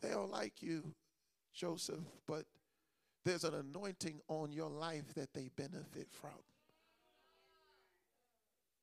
They 0.01 0.11
don't 0.11 0.31
like 0.31 0.61
you, 0.61 0.93
Joseph, 1.53 1.99
but 2.27 2.45
there's 3.25 3.43
an 3.43 3.55
anointing 3.55 4.21
on 4.27 4.51
your 4.51 4.69
life 4.69 5.13
that 5.15 5.33
they 5.33 5.49
benefit 5.55 6.07
from. 6.11 6.29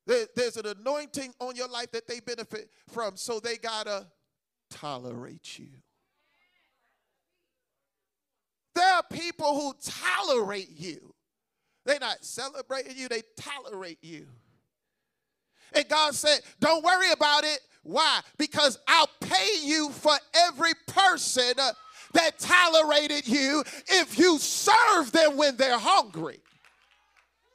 There, 0.04 0.26
there's 0.34 0.56
an 0.56 0.66
anointing 0.66 1.32
on 1.38 1.54
your 1.54 1.68
life 1.68 1.92
that 1.92 2.08
they 2.08 2.18
benefit 2.18 2.70
from, 2.88 3.16
so 3.16 3.38
they 3.38 3.56
gotta 3.56 4.08
tolerate 4.72 5.58
you. 5.58 5.68
There 8.74 8.94
are 8.94 9.02
people 9.10 9.54
who 9.60 9.74
tolerate 9.84 10.70
you. 10.76 11.14
They're 11.84 12.00
not 12.00 12.24
celebrating 12.24 12.96
you, 12.96 13.08
they 13.08 13.22
tolerate 13.36 13.98
you. 14.02 14.26
And 15.74 15.88
God 15.88 16.14
said, 16.14 16.40
Don't 16.60 16.84
worry 16.84 17.10
about 17.12 17.44
it. 17.44 17.60
Why? 17.82 18.20
Because 18.38 18.78
I'll 18.86 19.10
pay 19.20 19.56
you 19.62 19.90
for 19.90 20.12
every 20.34 20.72
person 20.86 21.54
that 22.12 22.38
tolerated 22.38 23.26
you 23.26 23.64
if 23.88 24.18
you 24.18 24.38
serve 24.38 25.10
them 25.12 25.36
when 25.36 25.56
they're 25.56 25.78
hungry. 25.78 26.40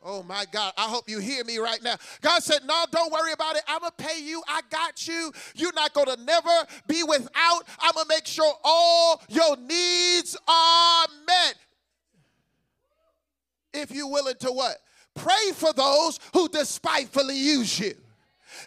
Oh 0.10 0.24
my 0.24 0.46
God, 0.54 0.72
I 0.78 0.84
hope 0.84 1.10
you 1.10 1.20
hear 1.20 1.44
me 1.44 1.58
right 1.58 1.84
now. 1.84 1.96
God 2.22 2.42
said, 2.42 2.62
No, 2.66 2.86
don't 2.92 3.12
worry 3.12 3.34
about 3.34 3.58
it. 3.58 3.64
I'm 3.68 3.82
going 3.82 3.92
to 3.98 4.04
pay 4.04 4.22
you. 4.22 4.42
I 4.48 4.62
got 4.70 5.06
you. 5.06 5.34
You're 5.54 5.74
not 5.74 5.94
going 5.94 6.08
to 6.08 6.16
never 6.24 6.50
be 6.88 7.04
without. 7.04 7.64
I'm 7.82 7.92
going 7.94 8.06
to 8.06 8.16
make 8.16 8.26
sure 8.26 8.54
all 8.64 9.22
your 9.28 9.58
needs 9.58 10.38
are 10.48 11.06
met. 11.28 11.56
If 13.74 13.92
you're 13.92 14.10
willing 14.10 14.38
to 14.40 14.52
what? 14.54 14.78
Pray 15.14 15.52
for 15.54 15.74
those 15.74 16.22
who 16.34 16.48
despitefully 16.48 17.38
use 17.38 17.78
you. 17.78 17.94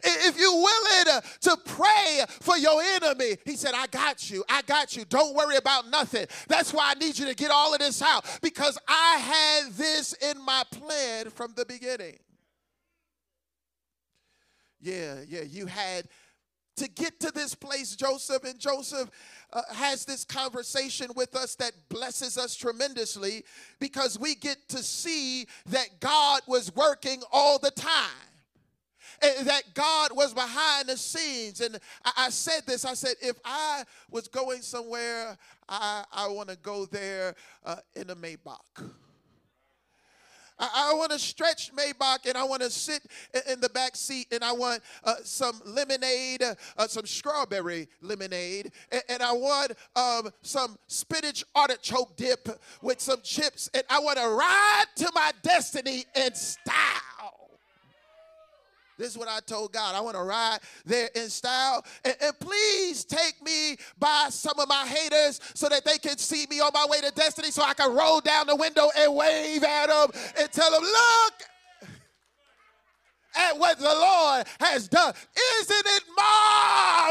If 0.03 0.39
you're 0.39 0.53
willing 0.53 1.23
to 1.41 1.57
pray 1.65 2.25
for 2.41 2.57
your 2.57 2.81
enemy, 2.83 3.37
he 3.45 3.57
said, 3.57 3.73
I 3.75 3.87
got 3.87 4.31
you. 4.31 4.45
I 4.49 4.63
got 4.63 4.97
you. 4.97 5.05
Don't 5.05 5.35
worry 5.35 5.57
about 5.57 5.89
nothing. 5.89 6.27
That's 6.49 6.73
why 6.73 6.93
I 6.95 6.99
need 6.99 7.19
you 7.19 7.27
to 7.27 7.35
get 7.35 7.51
all 7.51 7.73
of 7.73 7.81
this 7.81 8.03
out 8.03 8.25
because 8.43 8.79
I 8.89 9.19
had 9.19 9.73
this 9.73 10.13
in 10.15 10.43
my 10.45 10.63
plan 10.71 11.31
from 11.31 11.53
the 11.57 11.65
beginning. 11.65 12.19
Yeah, 14.81 15.21
yeah, 15.29 15.43
you 15.43 15.67
had 15.67 16.09
to 16.77 16.89
get 16.89 17.21
to 17.21 17.31
this 17.31 17.55
place, 17.55 17.95
Joseph, 17.95 18.45
and 18.45 18.59
Joseph 18.59 19.11
uh, 19.53 19.61
has 19.71 20.07
this 20.07 20.25
conversation 20.25 21.11
with 21.15 21.37
us 21.37 21.55
that 21.57 21.73
blesses 21.91 22.39
us 22.39 22.57
tremendously 22.57 23.45
because 23.81 24.19
we 24.19 24.35
get 24.35 24.57
to 24.69 24.79
see 24.79 25.47
that 25.67 26.01
God 26.01 26.41
was 26.47 26.75
working 26.75 27.23
all 27.31 27.59
the 27.59 27.71
time 27.73 28.30
that 29.21 29.63
God 29.75 30.11
was 30.15 30.33
behind 30.33 30.89
the 30.89 30.97
scenes. 30.97 31.61
And 31.61 31.79
I, 32.17 32.31
said 32.31 32.63
this 32.67 32.85
I 32.85 32.95
said, 32.95 33.15
if 33.21 33.37
I 33.45 33.85
was 34.11 34.29
going 34.29 34.63
somewhere, 34.63 35.37
I, 35.69 36.05
I 36.13 36.29
want 36.29 36.49
to 36.49 36.57
go 36.57 36.87
there 36.87 37.35
uh, 37.65 37.77
in 37.95 38.11
a 38.11 38.17
Maybach. 38.17 38.91
I, 40.61 40.93
want 40.95 41.11
to 41.13 41.19
stretch 41.19 41.73
Maybach 41.75 42.27
and 42.27 42.37
I 42.37 42.45
want 42.45 42.63
to 42.63 42.71
sit 42.71 43.03
in, 43.35 43.55
in, 43.55 43.61
the 43.61 43.69
back 43.71 43.97
seat 43.97 44.27
and 44.31 44.45
I 44.45 44.53
want 44.53 44.83
uh, 45.05 45.15
some 45.23 45.61
lemonade, 45.65 46.43
uh, 46.43 46.87
some 46.87 47.07
strawberry 47.07 47.89
lemonade, 48.03 48.73
and, 48.93 49.03
and 49.09 49.23
I 49.23 49.33
want 49.33 49.73
um, 49.97 50.31
some 50.43 50.77
spinach 50.87 51.45
artichoke 51.55 52.17
dip 52.17 52.49
with 52.83 53.01
some 53.01 53.21
chips, 53.23 53.71
and 53.73 53.85
I 53.89 54.01
want 54.01 54.19
to 54.19 54.29
ride 54.29 54.85
to 54.97 55.11
my 55.15 55.33
destiny 55.43 56.05
in 56.15 56.35
style. 56.35 57.10
This 59.01 59.13
is 59.13 59.19
what 59.19 59.29
I 59.29 59.41
told 59.41 59.73
God. 59.73 59.95
I 59.95 60.01
want 60.01 60.15
to 60.15 60.23
ride 60.23 60.59
there 60.85 61.09
in 61.15 61.31
style. 61.31 61.83
And, 62.05 62.15
and, 62.21 62.39
please 62.39 63.03
take 63.03 63.43
me 63.43 63.79
by 63.99 64.27
some 64.29 64.61
of 64.61 64.69
my 64.69 64.85
haters 64.87 65.41
so 65.55 65.71
that 65.71 65.87
they 65.87 65.97
can 65.97 66.19
see 66.19 66.47
me 66.51 66.61
on 66.61 66.71
my 66.75 66.87
way 66.87 67.01
to 67.01 67.11
destiny 67.13 67.51
so 67.51 67.63
I 67.63 67.73
can 67.73 67.95
roll 67.95 68.21
down 68.21 68.47
the 68.47 68.57
window 68.57 68.91
and 68.99 69.15
wave 69.15 69.65
at 69.65 69.87
them 69.87 70.11
and 70.39 70.53
tell 70.53 70.71
them, 70.71 70.83
look 70.83 71.33
at 73.37 73.59
what 73.59 73.79
the 73.79 73.85
Lord 73.85 74.47
has 74.61 74.87
done. 74.87 75.15
Isn't 75.61 75.87
it 75.87 76.03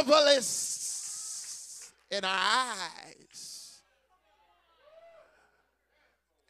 marvelous 0.06 1.92
in 2.12 2.24
our 2.24 2.32
eyes? 2.32 3.19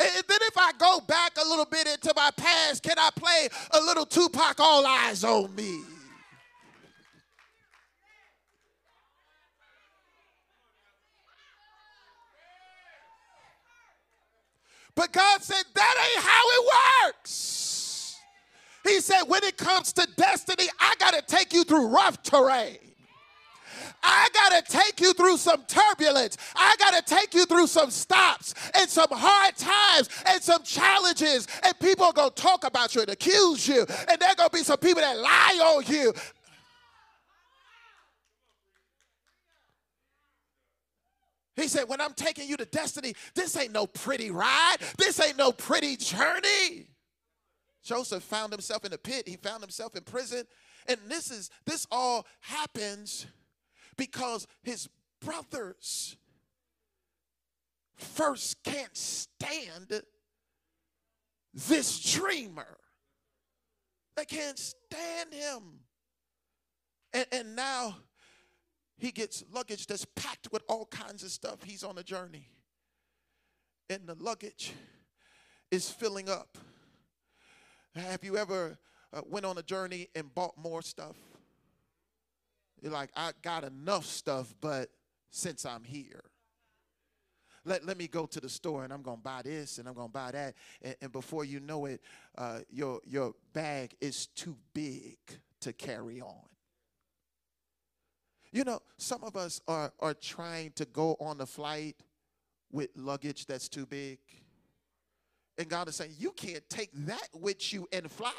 And 0.02 0.24
then 0.28 0.40
if 0.44 0.58
I 0.58 0.72
go 0.78 1.02
back 1.02 1.34
a 1.44 1.48
little 1.48 1.66
bit 1.66 1.88
into 1.88 2.14
my 2.16 2.32
past, 2.38 2.84
can 2.84 2.98
I 2.98 3.10
play 3.16 3.50
a 3.72 3.82
little 3.82 4.06
Tupac 4.06 4.60
All 4.60 4.84
Eyez 4.86 5.24
on 5.24 5.54
Me? 5.56 5.82
But 14.96 15.12
God 15.14 15.42
said 15.42 15.64
that 15.76 16.12
ain't 16.14 16.26
how 16.26 16.44
it 16.46 17.08
works. 17.08 18.18
He 18.84 19.02
said, 19.02 19.24
when 19.24 19.44
it 19.44 19.58
comes 19.58 19.94
to 19.94 20.08
destiny, 20.18 20.66
I 20.80 20.96
got 21.00 21.14
to 21.14 21.22
take 21.22 21.54
you 21.54 21.64
through 21.64 21.88
rough 21.88 22.24
terrain. 22.24 22.89
I 24.04 24.30
got 24.34 24.66
to 24.66 24.72
take 24.72 25.00
you 25.00 25.14
through 25.14 25.38
some 25.38 25.64
turbulence. 25.68 26.38
I 26.56 26.76
got 26.80 26.94
to 26.94 27.16
take 27.16 27.34
you 27.34 27.46
through 27.46 27.68
some 27.68 27.92
stops 27.92 28.54
and 28.76 28.90
some 28.90 29.10
hard 29.12 29.56
times 29.56 30.10
and 30.28 30.42
some 30.42 30.64
challenges. 30.64 31.48
And 31.64 31.78
people 31.80 32.06
are 32.06 32.14
going 32.14 32.32
to 32.32 32.42
talk 32.42 32.66
about 32.66 32.96
you 32.96 33.02
and 33.02 33.10
accuse 33.10 33.68
you. 33.68 33.86
And 34.10 34.20
there 34.20 34.30
are 34.30 34.36
going 34.36 34.50
to 34.50 34.58
be 34.58 34.64
some 34.64 34.78
people 34.78 35.02
that 35.02 35.18
lie 35.18 35.76
on 35.76 35.84
you. 35.88 36.14
He 41.56 41.68
said, 41.68 41.90
When 41.90 42.00
I'm 42.00 42.14
taking 42.14 42.48
you 42.48 42.58
to 42.58 42.66
destiny, 42.66 43.14
this 43.36 43.56
ain't 43.58 43.74
no 43.74 43.86
pretty 43.86 44.32
ride. 44.32 44.78
This 44.98 45.20
ain't 45.20 45.38
no 45.38 45.52
pretty 45.52 45.98
journey. 45.98 46.88
Joseph 47.84 48.24
found 48.24 48.52
himself 48.52 48.86
in 48.86 48.94
a 48.94 48.98
pit, 48.98 49.28
he 49.28 49.36
found 49.36 49.62
himself 49.62 49.96
in 49.96 50.04
prison. 50.04 50.44
And 50.88 50.98
this 51.08 51.32
is 51.32 51.50
this 51.66 51.86
all 51.92 52.26
happens 52.42 53.28
because 54.00 54.48
his 54.64 54.88
brothers 55.22 56.16
first 57.98 58.64
can't 58.64 58.96
stand 58.96 60.02
this 61.54 62.00
dreamer. 62.14 62.78
They 64.16 64.24
can't 64.24 64.58
stand 64.58 65.34
him. 65.34 65.82
And, 67.14 67.26
and 67.34 67.56
now 67.58 67.98
he 68.98 69.12
gets 69.12 69.44
luggage 69.52 69.86
that's 69.86 70.06
packed 70.16 70.50
with 70.54 70.64
all 70.70 70.86
kinds 70.86 71.24
of 71.24 71.32
stuff. 71.32 71.64
He's 71.64 71.84
on 71.84 71.98
a 71.98 72.04
journey. 72.04 72.48
And 73.90 74.08
the 74.08 74.16
luggage 74.16 74.72
is 75.72 75.90
filling 75.90 76.30
up. 76.30 76.58
Have 77.96 78.24
you 78.24 78.38
ever 78.38 78.78
uh, 79.12 79.22
went 79.26 79.46
on 79.46 79.58
a 79.58 79.64
journey 79.64 80.08
and 80.16 80.34
bought 80.34 80.58
more 80.58 80.82
stuff? 80.82 81.18
Like, 82.84 83.12
I 83.16 83.32
got 83.42 83.64
enough 83.64 84.06
stuff, 84.06 84.54
but 84.62 84.90
since 85.32 85.66
I'm 85.66 85.84
here, 85.84 86.24
let, 87.66 87.86
let 87.86 87.98
me 87.98 88.08
go 88.08 88.26
to 88.26 88.40
the 88.40 88.50
store 88.50 88.84
and 88.84 88.94
I'm 88.94 89.02
going 89.02 89.18
to 89.18 89.24
buy 89.24 89.42
this 89.44 89.78
and 89.78 89.88
I'm 89.88 89.94
going 89.94 90.08
to 90.08 90.14
buy 90.14 90.32
that. 90.32 90.56
And, 90.82 90.96
and, 91.02 91.12
before 91.12 91.46
you 91.46 91.60
know 91.60 91.86
it, 91.86 92.02
uh, 92.38 92.60
your, 92.70 93.02
your 93.06 93.34
bag 93.54 93.96
is 94.02 94.28
too 94.28 94.56
big 94.74 95.18
to 95.62 95.74
carry 95.74 96.22
on. 96.22 96.46
You 98.52 98.64
know, 98.64 98.80
some 98.98 99.24
of 99.24 99.36
us 99.36 99.62
are, 99.68 99.94
are 100.00 100.14
trying 100.14 100.72
to 100.74 100.86
go 100.86 101.16
on 101.20 101.38
the 101.38 101.46
flight 101.46 101.98
with 102.72 102.90
luggage 102.96 103.46
that's 103.46 103.70
too 103.70 103.86
big. 103.86 104.20
And 105.58 105.68
God 105.68 105.88
is 105.88 105.96
saying, 105.98 106.14
You 106.18 106.32
can't 106.32 106.68
take 106.70 106.90
that 107.06 107.28
with 107.34 107.74
you 107.74 107.88
and 107.92 108.10
fly. 108.10 108.32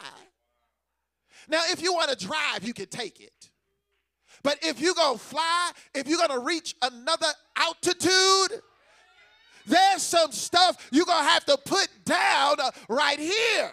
Now, 1.49 1.61
if 1.69 1.83
you 1.83 1.93
want 1.93 2.11
to 2.11 2.27
drive, 2.27 2.65
you 2.65 2.75
can 2.75 2.87
take 2.87 3.21
it. 3.21 3.51
But 4.43 4.59
if 4.63 4.81
you're 4.81 4.95
going 4.95 5.19
to 5.19 5.25
fly, 5.25 5.73
if 5.95 6.09
you're 6.09 6.19
going 6.19 6.41
to 6.41 6.45
reach 6.45 6.75
another 6.83 7.29
altitude, 7.57 8.63
there's 9.67 10.03
some 10.03 10.33
stuff 10.33 10.89
you're 10.91 11.05
going 11.05 11.25
to 11.25 11.31
have 11.31 11.45
to 11.47 11.59
put 11.65 11.89
down 12.05 12.57
right 12.89 13.19
here. 13.19 13.73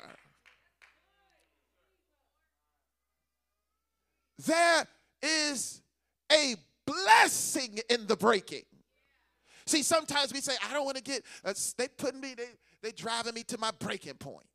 There 4.45 4.87
is 5.21 5.81
a 6.31 6.55
blessing 6.85 7.79
in 7.89 8.07
the 8.07 8.15
breaking. 8.15 8.63
See, 9.65 9.83
sometimes 9.83 10.33
we 10.33 10.39
say, 10.39 10.53
I 10.67 10.73
don't 10.73 10.85
want 10.85 10.97
to 10.97 11.03
get, 11.03 11.23
uh, 11.43 11.53
they 11.77 11.87
putting 11.87 12.21
me, 12.21 12.35
they, 12.35 12.47
they 12.81 12.91
driving 12.91 13.33
me 13.33 13.43
to 13.43 13.57
my 13.57 13.71
breaking 13.79 14.13
point. 14.13 14.45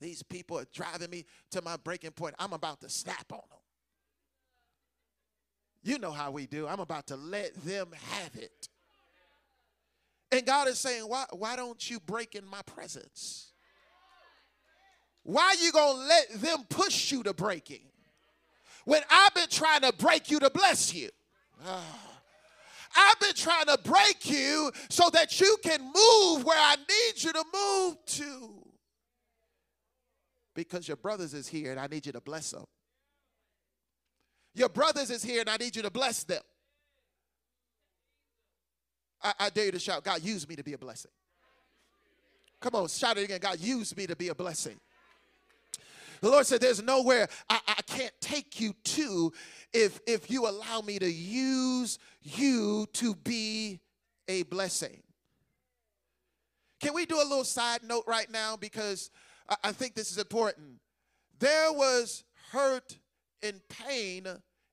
These 0.00 0.22
people 0.22 0.58
are 0.58 0.66
driving 0.72 1.10
me 1.10 1.24
to 1.50 1.62
my 1.62 1.76
breaking 1.76 2.12
point. 2.12 2.34
I'm 2.38 2.52
about 2.52 2.80
to 2.82 2.88
snap 2.88 3.30
on 3.32 3.40
them. 3.50 3.58
You 5.86 6.00
know 6.00 6.10
how 6.10 6.32
we 6.32 6.46
do. 6.46 6.66
I'm 6.66 6.80
about 6.80 7.06
to 7.06 7.16
let 7.16 7.54
them 7.64 7.90
have 8.10 8.34
it. 8.34 8.68
And 10.32 10.44
God 10.44 10.66
is 10.66 10.80
saying, 10.80 11.02
why, 11.02 11.26
why 11.30 11.54
don't 11.54 11.88
you 11.88 12.00
break 12.00 12.34
in 12.34 12.44
my 12.44 12.60
presence? 12.62 13.52
Why 15.22 15.44
are 15.44 15.64
you 15.64 15.70
going 15.70 15.96
to 15.96 16.02
let 16.02 16.40
them 16.40 16.64
push 16.68 17.12
you 17.12 17.22
to 17.22 17.32
breaking? 17.32 17.82
When 18.84 19.00
I've 19.08 19.32
been 19.34 19.48
trying 19.48 19.82
to 19.82 19.92
break 19.92 20.28
you 20.28 20.40
to 20.40 20.50
bless 20.50 20.92
you. 20.92 21.08
Ah. 21.64 21.84
I've 22.96 23.20
been 23.20 23.34
trying 23.34 23.66
to 23.66 23.78
break 23.84 24.28
you 24.28 24.72
so 24.88 25.08
that 25.10 25.40
you 25.40 25.56
can 25.62 25.80
move 25.80 26.44
where 26.44 26.58
I 26.58 26.74
need 26.76 27.22
you 27.22 27.32
to 27.32 27.44
move 27.54 27.96
to. 28.06 28.66
Because 30.52 30.88
your 30.88 30.96
brothers 30.96 31.32
is 31.32 31.46
here 31.46 31.70
and 31.70 31.78
I 31.78 31.86
need 31.86 32.06
you 32.06 32.12
to 32.12 32.20
bless 32.20 32.50
them. 32.50 32.64
Your 34.56 34.70
brothers 34.70 35.10
is 35.10 35.22
here 35.22 35.40
and 35.40 35.50
I 35.50 35.58
need 35.58 35.76
you 35.76 35.82
to 35.82 35.90
bless 35.90 36.24
them. 36.24 36.40
I, 39.22 39.32
I 39.38 39.50
dare 39.50 39.66
you 39.66 39.72
to 39.72 39.78
shout, 39.78 40.02
God, 40.02 40.22
use 40.22 40.48
me 40.48 40.56
to 40.56 40.64
be 40.64 40.72
a 40.72 40.78
blessing. 40.78 41.10
Come 42.62 42.74
on, 42.74 42.88
shout 42.88 43.18
it 43.18 43.24
again. 43.24 43.38
God, 43.38 43.60
use 43.60 43.94
me 43.94 44.06
to 44.06 44.16
be 44.16 44.28
a 44.28 44.34
blessing. 44.34 44.80
The 46.22 46.30
Lord 46.30 46.46
said, 46.46 46.62
There's 46.62 46.82
nowhere 46.82 47.28
I, 47.50 47.60
I, 47.68 47.82
can't 47.86 48.14
take 48.22 48.58
you 48.58 48.74
to 48.82 49.30
if, 49.74 50.00
if 50.06 50.30
you 50.30 50.48
allow 50.48 50.80
me 50.80 50.98
to 50.98 51.10
use 51.10 51.98
you 52.22 52.86
to 52.94 53.14
be 53.14 53.80
a 54.26 54.42
blessing. 54.44 55.02
Can 56.80 56.94
we 56.94 57.04
do 57.04 57.16
a 57.16 57.28
little 57.28 57.44
side 57.44 57.82
note 57.82 58.04
right 58.06 58.30
now? 58.30 58.56
Because 58.56 59.10
I, 59.50 59.56
I 59.64 59.72
think 59.72 59.94
this 59.94 60.10
is 60.10 60.16
important. 60.16 60.80
There 61.38 61.72
was 61.74 62.24
hurt 62.52 62.96
and 63.46 63.60
pain 63.68 64.26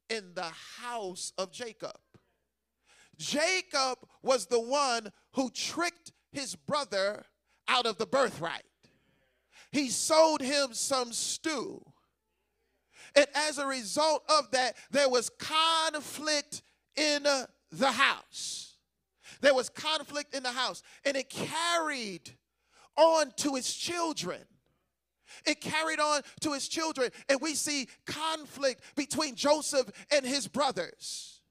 in 0.10 0.34
the 0.34 0.52
house 0.82 1.32
of 1.38 1.52
Jacob. 1.52 1.98
Jacob 3.18 4.00
was 4.22 4.48
the 4.48 4.60
one 4.60 5.12
who 5.34 5.50
tricked 5.52 6.12
his 6.32 6.56
brother 6.56 7.24
out 7.68 7.86
of 7.86 7.98
the 7.98 8.06
birthright. 8.06 8.64
He 9.72 9.90
sold 9.90 10.42
him 10.42 10.74
some 10.74 11.14
stew. 11.14 11.84
And 13.16 13.28
as 13.36 13.60
a 13.60 13.68
result 13.68 14.24
of 14.30 14.52
that, 14.52 14.76
there 14.92 15.10
was 15.10 15.30
conflict 15.30 16.64
in 16.96 17.24
the 17.72 17.92
house. 17.92 18.76
There 19.42 19.54
was 19.54 19.70
conflict 19.70 20.36
in 20.36 20.44
the 20.44 20.52
house, 20.52 20.84
and 21.06 21.16
it 21.18 21.30
carried 21.30 22.32
on 22.96 23.32
to 23.38 23.56
his 23.56 23.74
children. 23.74 24.42
It 25.46 25.62
carried 25.62 26.00
on 26.00 26.22
to 26.42 26.54
his 26.54 26.68
children, 26.68 27.12
and 27.30 27.40
we 27.42 27.56
see 27.56 27.88
conflict 28.06 28.82
between 28.96 29.36
Joseph 29.36 29.90
and 30.12 30.26
his 30.26 30.48
brothers. 30.48 31.42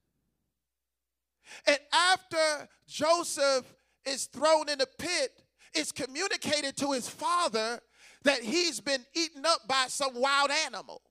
And 1.66 1.78
after 1.92 2.68
Joseph 2.86 3.64
is 4.04 4.26
thrown 4.26 4.68
in 4.68 4.78
the 4.78 4.88
pit, 4.98 5.30
it's 5.74 5.92
communicated 5.92 6.76
to 6.78 6.92
his 6.92 7.08
father 7.08 7.80
that 8.24 8.42
he's 8.42 8.80
been 8.80 9.04
eaten 9.14 9.44
up 9.44 9.60
by 9.68 9.86
some 9.88 10.14
wild 10.14 10.50
animal. 10.66 11.02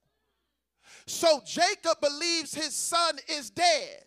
So 1.06 1.40
Jacob 1.44 2.00
believes 2.00 2.54
his 2.54 2.74
son 2.74 3.16
is 3.28 3.50
dead. 3.50 4.04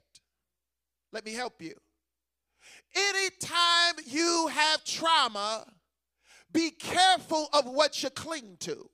Let 1.11 1.25
me 1.25 1.33
help 1.33 1.61
you. 1.61 1.73
Anytime 2.95 3.95
you 4.05 4.47
have 4.51 4.83
trauma, 4.85 5.65
be 6.55 6.71
careful 6.71 7.49
of 7.51 7.65
what 7.65 8.01
you 8.01 8.09
cling 8.09 8.55
to. 8.61 8.89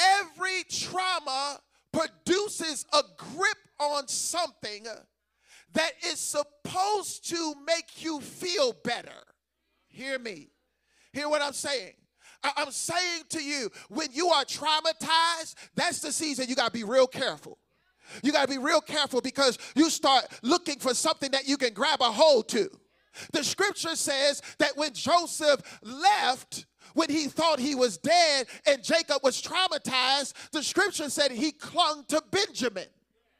Every 0.00 0.64
trauma 0.68 1.60
produces 1.92 2.84
a 2.92 3.02
grip 3.16 3.56
on 3.78 4.08
something 4.08 4.86
that 5.74 5.92
is 6.04 6.18
supposed 6.18 7.28
to 7.30 7.54
make 7.64 8.02
you 8.02 8.20
feel 8.20 8.74
better. 8.82 9.22
Hear 9.86 10.18
me. 10.18 10.48
Hear 11.12 11.28
what 11.28 11.42
I'm 11.42 11.52
saying. 11.52 11.92
I'm 12.42 12.70
saying 12.72 13.24
to 13.30 13.42
you, 13.42 13.70
when 13.88 14.08
you 14.12 14.28
are 14.28 14.44
traumatized, 14.44 15.54
that's 15.76 16.00
the 16.00 16.10
season 16.10 16.48
you 16.48 16.56
got 16.56 16.66
to 16.66 16.72
be 16.72 16.84
real 16.84 17.06
careful. 17.06 17.58
You 18.22 18.32
got 18.32 18.48
to 18.48 18.52
be 18.52 18.58
real 18.58 18.80
careful 18.80 19.20
because 19.20 19.58
you 19.76 19.90
start 19.90 20.24
looking 20.42 20.78
for 20.80 20.92
something 20.94 21.30
that 21.32 21.46
you 21.46 21.56
can 21.56 21.72
grab 21.72 22.00
a 22.00 22.10
hold 22.10 22.48
to. 22.50 22.68
The 23.32 23.44
scripture 23.44 23.96
says 23.96 24.42
that 24.58 24.76
when 24.76 24.92
Joseph 24.94 25.60
left, 25.82 26.66
when 26.94 27.10
he 27.10 27.26
thought 27.26 27.58
he 27.58 27.74
was 27.74 27.98
dead 27.98 28.46
and 28.66 28.82
Jacob 28.82 29.18
was 29.22 29.40
traumatized, 29.40 30.34
the 30.52 30.62
scripture 30.62 31.10
said 31.10 31.30
he 31.30 31.52
clung 31.52 32.04
to 32.08 32.22
Benjamin. 32.30 32.86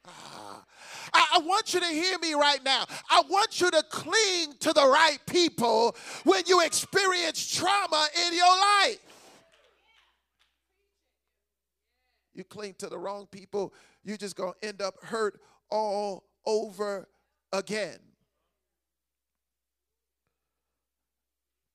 Ah, 0.06 0.64
I, 1.12 1.26
I 1.36 1.38
want 1.40 1.74
you 1.74 1.80
to 1.80 1.86
hear 1.86 2.18
me 2.18 2.34
right 2.34 2.62
now. 2.64 2.84
I 3.10 3.22
want 3.28 3.60
you 3.60 3.70
to 3.70 3.82
cling 3.90 4.54
to 4.60 4.72
the 4.72 4.86
right 4.86 5.18
people 5.26 5.96
when 6.24 6.42
you 6.46 6.60
experience 6.62 7.54
trauma 7.54 8.08
in 8.26 8.34
your 8.34 8.46
life. 8.46 8.98
You 12.34 12.44
cling 12.44 12.74
to 12.78 12.88
the 12.88 12.98
wrong 12.98 13.26
people, 13.30 13.74
you're 14.04 14.16
just 14.16 14.36
going 14.36 14.52
to 14.60 14.68
end 14.68 14.80
up 14.80 14.94
hurt 15.02 15.40
all 15.70 16.24
over 16.46 17.08
again. 17.52 17.98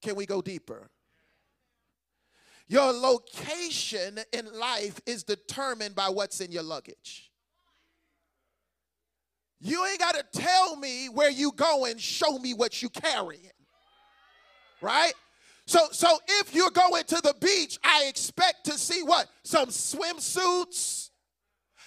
Can 0.04 0.16
we 0.16 0.26
go 0.26 0.41
deeper? 0.41 0.89
Your 2.68 2.91
location 2.91 4.20
in 4.32 4.54
life 4.54 4.99
is 5.06 5.24
determined 5.24 5.95
by 5.95 6.10
what's 6.10 6.41
in 6.41 6.51
your 6.51 6.64
luggage. 6.64 7.32
You 9.60 9.86
ain't 9.86 9.99
got 9.99 10.16
to 10.16 10.41
tell 10.41 10.76
me 10.76 11.08
where 11.08 11.30
you 11.30 11.54
going, 11.54 11.97
show 11.97 12.38
me 12.38 12.54
what 12.54 12.82
you 12.82 12.89
carrying. 12.89 13.51
Right? 14.82 15.14
So 15.66 15.88
so 15.91 16.20
if 16.28 16.54
you're 16.54 16.72
going 16.72 17.06
to 17.06 17.22
the 17.22 17.34
beach, 17.39 17.80
I 17.82 18.06
expect 18.10 18.66
to 18.66 18.74
see 18.74 19.04
what? 19.04 19.28
Some 19.43 19.70
swimsuits. 19.70 21.12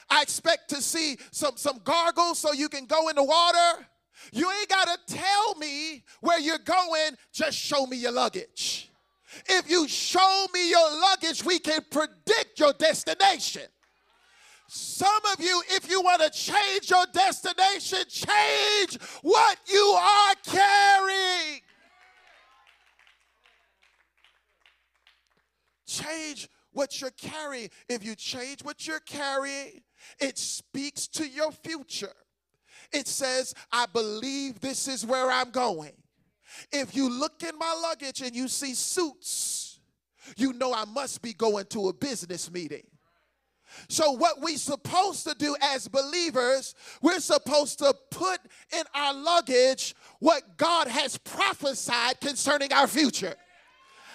I 0.08 0.22
expect 0.22 0.70
to 0.70 0.80
see 0.80 1.18
some 1.30 1.56
some 1.56 1.80
gargles 1.84 2.38
so 2.38 2.52
you 2.52 2.70
can 2.70 2.86
go 2.86 3.08
in 3.08 3.16
the 3.16 3.24
water. 3.24 3.86
You 4.32 4.50
ain't 4.50 4.68
got 4.68 4.88
to 4.88 5.14
tell 5.14 5.54
me 5.56 6.02
where 6.20 6.40
you're 6.40 6.58
going, 6.58 7.16
just 7.32 7.58
show 7.58 7.86
me 7.86 7.96
your 7.96 8.12
luggage. 8.12 8.90
If 9.48 9.70
you 9.70 9.86
show 9.88 10.46
me 10.52 10.70
your 10.70 11.00
luggage, 11.00 11.44
we 11.44 11.58
can 11.58 11.84
predict 11.90 12.58
your 12.58 12.72
destination. 12.72 13.62
Some 14.68 15.20
of 15.32 15.40
you, 15.40 15.62
if 15.70 15.88
you 15.88 16.00
want 16.02 16.22
to 16.22 16.30
change 16.30 16.90
your 16.90 17.06
destination, 17.12 18.00
change 18.08 19.00
what 19.22 19.58
you 19.68 19.80
are 19.80 20.34
carrying. 20.44 21.60
Change 25.86 26.48
what 26.72 27.00
you're 27.00 27.10
carrying. 27.10 27.70
If 27.88 28.04
you 28.04 28.16
change 28.16 28.64
what 28.64 28.86
you're 28.86 29.00
carrying, 29.00 29.82
it 30.20 30.36
speaks 30.36 31.06
to 31.08 31.26
your 31.26 31.52
future. 31.52 32.12
It 32.92 33.08
says, 33.08 33.54
I 33.72 33.86
believe 33.86 34.60
this 34.60 34.88
is 34.88 35.04
where 35.04 35.30
I'm 35.30 35.50
going. 35.50 35.92
If 36.72 36.96
you 36.96 37.08
look 37.08 37.42
in 37.42 37.58
my 37.58 37.74
luggage 37.82 38.22
and 38.22 38.34
you 38.34 38.48
see 38.48 38.74
suits, 38.74 39.80
you 40.36 40.52
know 40.52 40.72
I 40.72 40.84
must 40.84 41.22
be 41.22 41.32
going 41.32 41.66
to 41.66 41.88
a 41.88 41.92
business 41.92 42.50
meeting. 42.50 42.82
So, 43.88 44.12
what 44.12 44.40
we 44.40 44.56
supposed 44.56 45.26
to 45.26 45.34
do 45.34 45.56
as 45.60 45.88
believers, 45.88 46.74
we're 47.02 47.20
supposed 47.20 47.78
to 47.80 47.94
put 48.10 48.40
in 48.72 48.84
our 48.94 49.12
luggage 49.12 49.94
what 50.20 50.56
God 50.56 50.88
has 50.88 51.18
prophesied 51.18 52.20
concerning 52.20 52.72
our 52.72 52.86
future. 52.86 53.34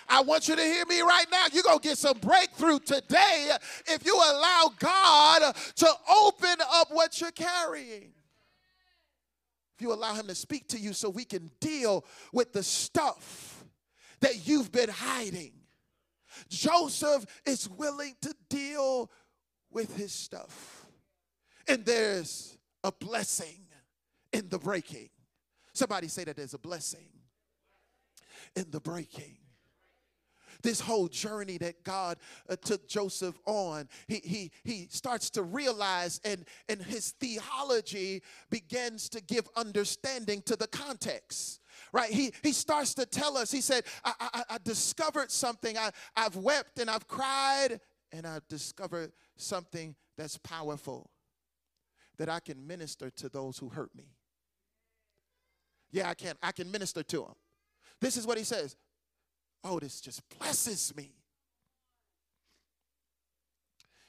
I 0.09 0.22
want 0.22 0.47
you 0.47 0.55
to 0.55 0.61
hear 0.61 0.86
me 0.86 1.01
right 1.01 1.26
now. 1.32 1.45
You're 1.53 1.63
going 1.63 1.80
to 1.80 1.88
get 1.88 1.97
some 1.97 2.17
breakthrough 2.17 2.80
today 2.80 3.51
if 3.88 4.05
you 4.05 4.13
allow 4.15 4.72
God 4.78 5.55
to 5.78 5.89
open 6.09 6.55
up 6.74 6.89
what 6.91 7.22
you're 7.22 7.32
carrying. 7.32 8.11
You 9.82 9.94
allow 9.94 10.14
Him 10.14 10.28
to 10.28 10.36
speak 10.36 10.68
to 10.70 10.80
you 10.80 10.94
so 10.94 11.10
we 11.10 11.26
can 11.26 11.50
deal 11.60 12.06
with 12.32 12.54
the 12.54 12.64
stuff 12.64 13.66
that 14.22 14.48
you've 14.48 14.72
been 14.72 14.90
hiding. 14.90 15.54
Joseph 16.50 17.26
is 17.46 17.68
willing 17.70 18.16
to 18.22 18.34
deal 18.50 19.12
with 19.72 19.96
his 19.96 20.12
stuff. 20.12 20.86
And 21.68 21.86
there's 21.86 22.58
a 22.84 22.92
blessing 22.92 23.66
in 24.32 24.50
the 24.50 24.60
breaking. 24.60 25.10
Somebody 25.74 26.08
say 26.08 26.24
that 26.24 26.36
there's 26.36 26.54
a 26.54 26.60
blessing 26.60 27.08
in 28.56 28.66
the 28.72 28.80
breaking 28.80 29.38
this 30.62 30.80
whole 30.80 31.07
journey 31.07 31.57
that 31.59 31.84
God 31.84 32.18
uh, 32.49 32.55
took 32.55 32.88
Joseph 32.88 33.38
on, 33.45 33.88
he, 34.07 34.22
he, 34.24 34.51
he 34.64 34.88
starts 34.89 35.30
to 35.32 35.43
realize, 35.43 36.20
and, 36.24 36.45
and 36.70 36.82
his 36.82 37.12
theology 37.20 38.22
begins 38.49 39.09
to 39.09 39.22
give 39.22 39.47
understanding 39.55 40.41
to 40.43 40.55
the 40.55 40.68
context. 40.68 41.62
Right? 41.93 42.12
He, 42.12 42.32
he 42.41 42.53
starts 42.53 42.93
to 42.95 43.05
tell 43.05 43.38
us, 43.38 43.51
he 43.51 43.62
said, 43.62 43.84
I, 44.03 44.14
I, 44.20 44.43
I 44.51 44.57
discovered 44.64 45.32
something. 45.32 45.78
I, 45.78 45.91
I've 46.16 46.36
wept 46.36 46.80
and 46.80 46.89
I've 46.89 47.07
cried, 47.07 47.80
and 48.12 48.26
I 48.26 48.39
discovered 48.47 49.12
something 49.36 49.95
that's 50.18 50.38
powerful 50.38 51.09
that 52.18 52.30
I 52.30 52.39
can 52.39 52.66
minister 52.66 53.09
to 53.09 53.30
those 53.30 53.57
who 53.57 53.70
hurt 53.70 53.93
me. 53.95 54.05
Yeah, 55.91 56.09
I 56.09 56.14
can. 56.14 56.36
I 56.41 56.51
can 56.51 56.72
minister 56.72 57.03
to 57.03 57.18
them. 57.18 57.34
This 57.99 58.16
is 58.16 58.26
what 58.26 58.38
he 58.38 58.43
says. 58.43 58.76
Oh, 59.64 59.80
this 59.80 60.01
just 60.01 60.22
blesses 60.38 60.93
me. 60.95 61.12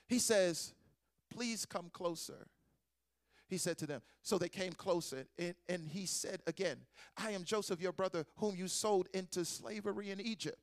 He 0.07 0.19
says, 0.19 0.75
Please 1.31 1.65
come 1.65 1.89
closer. 1.93 2.47
He 3.49 3.59
said 3.59 3.79
to 3.79 3.87
them, 3.87 4.03
So 4.23 4.39
they 4.39 4.49
came 4.49 4.73
closer, 4.73 5.27
and, 5.39 5.55
and 5.69 5.89
he 5.89 6.07
said 6.07 6.41
again, 6.47 6.79
I 7.17 7.33
am 7.33 7.45
Joseph, 7.45 7.81
your 7.81 7.93
brother, 7.93 8.25
whom 8.37 8.57
you 8.57 8.69
sold 8.69 9.09
into 9.13 9.45
slavery 9.45 10.11
in 10.11 10.21
Egypt. 10.21 10.59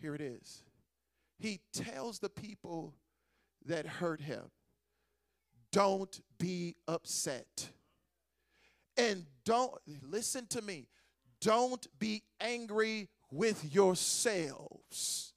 Here 0.00 0.14
it 0.14 0.20
is 0.20 0.62
he 1.40 1.60
tells 1.72 2.18
the 2.18 2.28
people 2.28 2.94
that 3.64 3.86
hurt 3.86 4.20
him, 4.20 4.50
don't 5.72 6.20
be 6.38 6.76
upset. 6.86 7.70
And 8.96 9.24
don't, 9.44 9.72
listen 10.02 10.46
to 10.48 10.60
me, 10.60 10.86
don't 11.40 11.86
be 11.98 12.22
angry 12.40 13.08
with 13.30 13.72
yourselves. 13.72 15.32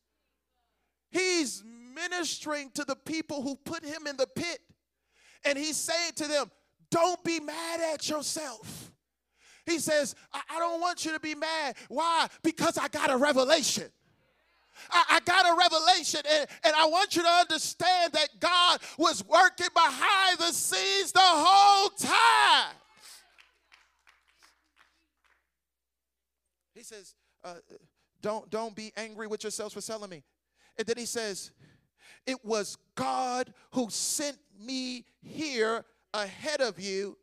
He's 1.11 1.63
ministering 1.93 2.71
to 2.71 2.83
the 2.83 2.95
people 2.95 3.41
who 3.41 3.55
put 3.55 3.85
him 3.85 4.07
in 4.07 4.17
the 4.17 4.27
pit, 4.27 4.59
and 5.45 5.57
he's 5.57 5.77
saying 5.77 6.13
to 6.15 6.27
them, 6.27 6.49
don't 6.89 7.23
be 7.23 7.39
mad 7.39 7.81
at 7.93 8.09
yourself. 8.09 8.91
He 9.65 9.79
says, 9.79 10.15
I, 10.33 10.41
I 10.49 10.59
don't 10.59 10.81
want 10.81 11.05
you 11.05 11.13
to 11.13 11.19
be 11.19 11.35
mad. 11.35 11.75
Why? 11.87 12.27
Because 12.43 12.77
I 12.77 12.87
got 12.87 13.09
a 13.09 13.17
revelation. 13.17 13.89
I, 14.89 15.03
I 15.09 15.19
got 15.21 15.45
a 15.45 15.55
revelation, 15.55 16.21
and, 16.29 16.47
and 16.63 16.75
I 16.75 16.87
want 16.87 17.15
you 17.15 17.21
to 17.21 17.29
understand 17.29 18.13
that 18.13 18.29
God 18.39 18.79
was 18.97 19.23
working 19.25 19.69
behind 19.73 20.39
the 20.39 20.51
scenes 20.51 21.11
the 21.11 21.19
whole 21.21 21.89
time. 21.89 22.75
He 26.73 26.81
says, 26.83 27.13
uh, 27.43 27.55
don't, 28.21 28.49
don't 28.49 28.75
be 28.75 28.91
angry 28.95 29.27
with 29.27 29.43
yourselves 29.43 29.73
for 29.73 29.81
selling 29.81 30.09
me. 30.09 30.23
And 30.77 30.87
then 30.87 30.97
he 30.97 31.05
says, 31.05 31.51
It 32.25 32.43
was 32.43 32.77
God 32.95 33.53
who 33.71 33.89
sent 33.89 34.37
me 34.59 35.05
here 35.21 35.83
ahead 36.13 36.61
of 36.61 36.79
you 36.79 37.17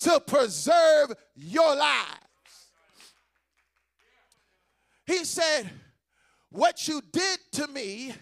to 0.00 0.20
preserve 0.20 1.12
your 1.34 1.74
lives. 1.74 2.70
He 5.06 5.24
said, 5.24 5.70
What 6.50 6.86
you 6.88 7.02
did 7.12 7.38
to 7.52 7.66
me 7.68 8.14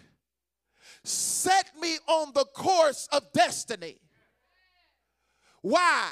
set 1.03 1.71
me 1.79 1.97
on 2.07 2.31
the 2.33 2.45
course 2.45 3.07
of 3.11 3.31
destiny. 3.33 3.97
Why? 5.61 6.11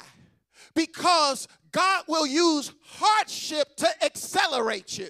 Because 0.74 1.48
God 1.72 2.04
will 2.06 2.26
use 2.26 2.72
hardship 2.84 3.76
to 3.76 4.04
accelerate 4.04 4.98
you. 4.98 5.08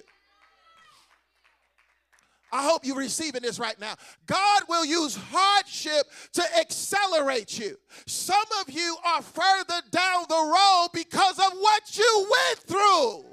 I 2.53 2.61
hope 2.61 2.85
you're 2.85 2.95
receiving 2.95 3.41
this 3.41 3.57
right 3.57 3.79
now. 3.79 3.95
God 4.27 4.63
will 4.69 4.85
use 4.85 5.17
hardship 5.31 6.05
to 6.33 6.43
accelerate 6.59 7.57
you. 7.57 7.77
Some 8.05 8.45
of 8.61 8.71
you 8.71 8.95
are 9.03 9.23
further 9.23 9.81
down 9.89 10.25
the 10.29 10.35
road 10.35 10.89
because 10.93 11.39
of 11.39 11.51
what 11.59 11.97
you 11.97 12.27
went 12.29 12.59
through. 12.59 13.32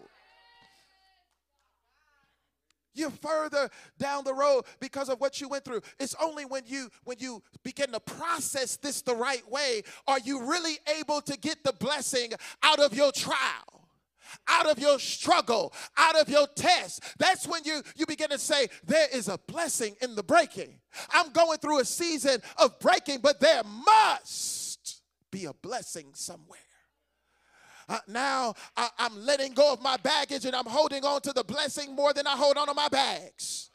You're 2.94 3.10
further 3.10 3.70
down 3.98 4.24
the 4.24 4.34
road 4.34 4.64
because 4.80 5.08
of 5.08 5.20
what 5.20 5.40
you 5.40 5.48
went 5.48 5.64
through. 5.64 5.82
It's 5.98 6.14
only 6.20 6.44
when 6.44 6.62
you 6.66 6.90
when 7.04 7.18
you 7.20 7.42
begin 7.62 7.92
to 7.92 8.00
process 8.00 8.76
this 8.76 9.02
the 9.02 9.14
right 9.14 9.48
way 9.50 9.82
are 10.06 10.18
you 10.18 10.50
really 10.50 10.78
able 10.98 11.20
to 11.22 11.38
get 11.38 11.62
the 11.64 11.72
blessing 11.72 12.32
out 12.62 12.80
of 12.80 12.94
your 12.94 13.12
trial 13.12 13.80
out 14.48 14.66
of 14.66 14.78
your 14.78 14.98
struggle, 14.98 15.72
out 15.96 16.16
of 16.16 16.28
your 16.28 16.46
test. 16.54 17.02
That's 17.18 17.46
when 17.46 17.62
you, 17.64 17.82
you 17.96 18.06
begin 18.06 18.30
to 18.30 18.38
say, 18.38 18.68
There 18.84 19.08
is 19.12 19.28
a 19.28 19.38
blessing 19.46 19.96
in 20.00 20.14
the 20.14 20.22
breaking. 20.22 20.78
I'm 21.12 21.32
going 21.32 21.58
through 21.58 21.80
a 21.80 21.84
season 21.84 22.40
of 22.56 22.78
breaking, 22.78 23.20
but 23.22 23.40
there 23.40 23.62
must 23.64 25.02
be 25.30 25.46
a 25.46 25.52
blessing 25.52 26.10
somewhere. 26.14 26.60
Uh, 27.90 27.98
now 28.06 28.54
I, 28.76 28.88
I'm 28.98 29.26
letting 29.26 29.52
go 29.52 29.72
of 29.72 29.82
my 29.82 29.96
baggage 29.96 30.44
and 30.44 30.54
I'm 30.54 30.66
holding 30.66 31.04
on 31.04 31.20
to 31.22 31.32
the 31.32 31.42
blessing 31.42 31.96
more 31.96 32.12
than 32.12 32.24
I 32.24 32.36
hold 32.36 32.56
on 32.56 32.68
to 32.68 32.74
my 32.74 32.88
bags. 32.88 33.70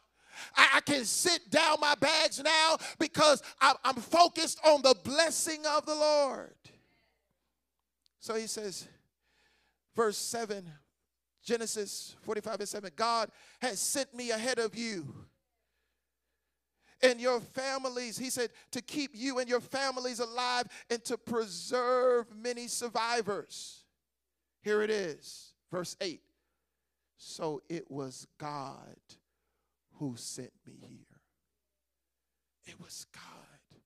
I, 0.56 0.80
can 0.80 1.04
sit 1.04 1.50
down 1.50 1.76
my 1.80 1.94
bags 1.96 2.42
now 2.42 2.78
because 2.98 3.42
I'm 3.60 3.96
focused 3.96 4.58
on 4.64 4.80
the 4.80 4.96
blessing 5.04 5.62
of 5.68 5.84
the 5.84 5.94
Lord. 5.94 6.54
So 8.20 8.34
he 8.34 8.46
says, 8.46 8.88
verse 9.94 10.16
7, 10.16 10.64
Genesis 11.44 12.16
45 12.22 12.60
and 12.60 12.68
7 12.68 12.90
God 12.96 13.30
has 13.60 13.78
sent 13.78 14.14
me 14.14 14.30
ahead 14.30 14.58
of 14.58 14.74
you 14.74 15.14
and 17.02 17.20
your 17.20 17.40
families. 17.40 18.16
He 18.16 18.30
said 18.30 18.48
to 18.70 18.80
keep 18.80 19.10
you 19.12 19.40
and 19.40 19.48
your 19.48 19.60
families 19.60 20.20
alive 20.20 20.64
and 20.88 21.04
to 21.04 21.18
preserve 21.18 22.26
many 22.34 22.66
survivors. 22.66 23.82
Here 24.66 24.82
it 24.82 24.90
is, 24.90 25.52
verse 25.70 25.96
8. 26.00 26.20
So 27.16 27.62
it 27.68 27.88
was 27.88 28.26
God 28.36 28.96
who 30.00 30.16
sent 30.16 30.50
me 30.66 30.74
here. 30.80 31.20
It 32.64 32.74
was 32.80 33.06
God 33.14 33.80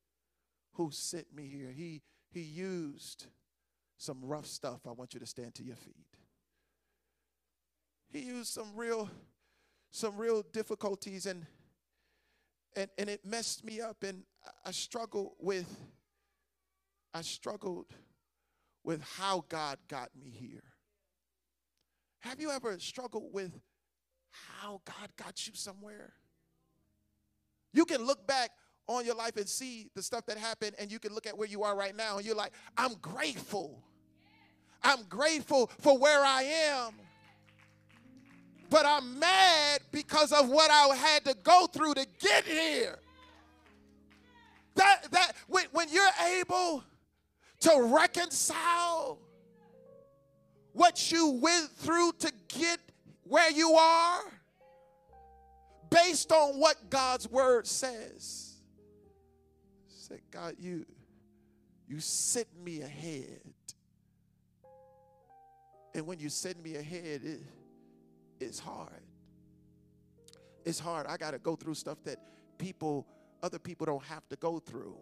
who 0.72 0.90
sent 0.90 1.26
me 1.36 1.48
here. 1.48 1.70
He, 1.70 2.00
he 2.30 2.40
used 2.40 3.26
some 3.98 4.20
rough 4.22 4.46
stuff. 4.46 4.80
I 4.88 4.92
want 4.92 5.12
you 5.12 5.20
to 5.20 5.26
stand 5.26 5.54
to 5.56 5.62
your 5.62 5.76
feet. 5.76 6.16
He 8.08 8.20
used 8.20 8.48
some 8.48 8.74
real, 8.74 9.10
some 9.90 10.16
real 10.16 10.42
difficulties 10.50 11.26
and 11.26 11.44
and, 12.74 12.88
and 12.96 13.10
it 13.10 13.26
messed 13.26 13.64
me 13.64 13.82
up 13.82 14.02
and 14.02 14.22
I 14.64 14.70
struggled 14.70 15.32
with 15.40 15.68
I 17.12 17.20
struggled 17.20 17.92
with 18.82 19.02
how 19.18 19.44
God 19.50 19.76
got 19.86 20.08
me 20.16 20.30
here. 20.30 20.69
Have 22.20 22.40
you 22.40 22.50
ever 22.50 22.78
struggled 22.78 23.32
with 23.32 23.52
how 24.30 24.80
God 24.84 25.08
got 25.16 25.46
you 25.46 25.54
somewhere? 25.54 26.12
You 27.72 27.84
can 27.84 28.04
look 28.04 28.26
back 28.26 28.50
on 28.86 29.04
your 29.04 29.14
life 29.14 29.36
and 29.36 29.48
see 29.48 29.88
the 29.94 30.02
stuff 30.02 30.26
that 30.26 30.36
happened, 30.36 30.74
and 30.78 30.90
you 30.90 30.98
can 30.98 31.14
look 31.14 31.26
at 31.26 31.36
where 31.36 31.48
you 31.48 31.62
are 31.62 31.76
right 31.76 31.96
now, 31.96 32.16
and 32.16 32.26
you're 32.26 32.34
like, 32.34 32.52
I'm 32.76 32.94
grateful. 33.00 33.82
I'm 34.82 35.04
grateful 35.08 35.70
for 35.78 35.96
where 35.96 36.24
I 36.24 36.42
am. 36.42 36.94
But 38.68 38.86
I'm 38.86 39.18
mad 39.18 39.80
because 39.90 40.32
of 40.32 40.48
what 40.48 40.70
I 40.70 40.94
had 40.94 41.24
to 41.24 41.34
go 41.42 41.66
through 41.66 41.94
to 41.94 42.06
get 42.20 42.44
here. 42.44 42.98
That 44.76 45.10
that 45.10 45.32
when, 45.48 45.66
when 45.72 45.88
you're 45.90 46.06
able 46.38 46.84
to 47.60 47.82
reconcile 47.92 49.18
what 50.72 51.10
you 51.10 51.38
went 51.42 51.70
through 51.70 52.12
to 52.20 52.32
get 52.48 52.78
where 53.24 53.50
you 53.50 53.72
are 53.72 54.22
based 55.90 56.32
on 56.32 56.58
what 56.60 56.90
God's 56.90 57.28
word 57.30 57.66
says. 57.66 58.54
Say, 59.88 60.20
God, 60.30 60.56
you 60.58 60.86
you 61.90 61.98
sent 61.98 62.46
me 62.62 62.82
ahead. 62.82 63.40
And 65.92 66.06
when 66.06 66.20
you 66.20 66.28
send 66.28 66.62
me 66.62 66.76
ahead, 66.76 67.22
it, 67.24 67.40
it's 68.38 68.60
hard. 68.60 69.02
It's 70.64 70.78
hard. 70.78 71.06
I 71.08 71.16
got 71.16 71.32
to 71.32 71.38
go 71.38 71.56
through 71.56 71.74
stuff 71.74 71.98
that 72.04 72.18
people, 72.58 73.08
other 73.42 73.58
people 73.58 73.86
don't 73.86 74.04
have 74.04 74.28
to 74.28 74.36
go 74.36 74.60
through 74.60 74.96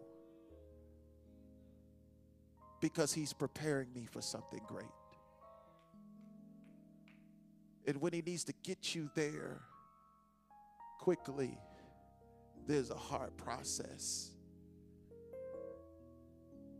because 2.81 3.13
He's 3.13 3.33
preparing 3.33 3.93
me 3.93 4.07
for 4.11 4.21
something 4.21 4.61
great. 4.67 4.87
And 7.89 7.99
when 7.99 8.13
He 8.13 8.21
needs 8.21 8.43
to 8.43 8.53
get 8.61 8.93
you 8.93 9.09
there 9.15 9.61
quickly, 10.99 11.57
there's 12.67 12.91
a 12.91 12.95
hard 12.95 13.35
process. 13.35 14.29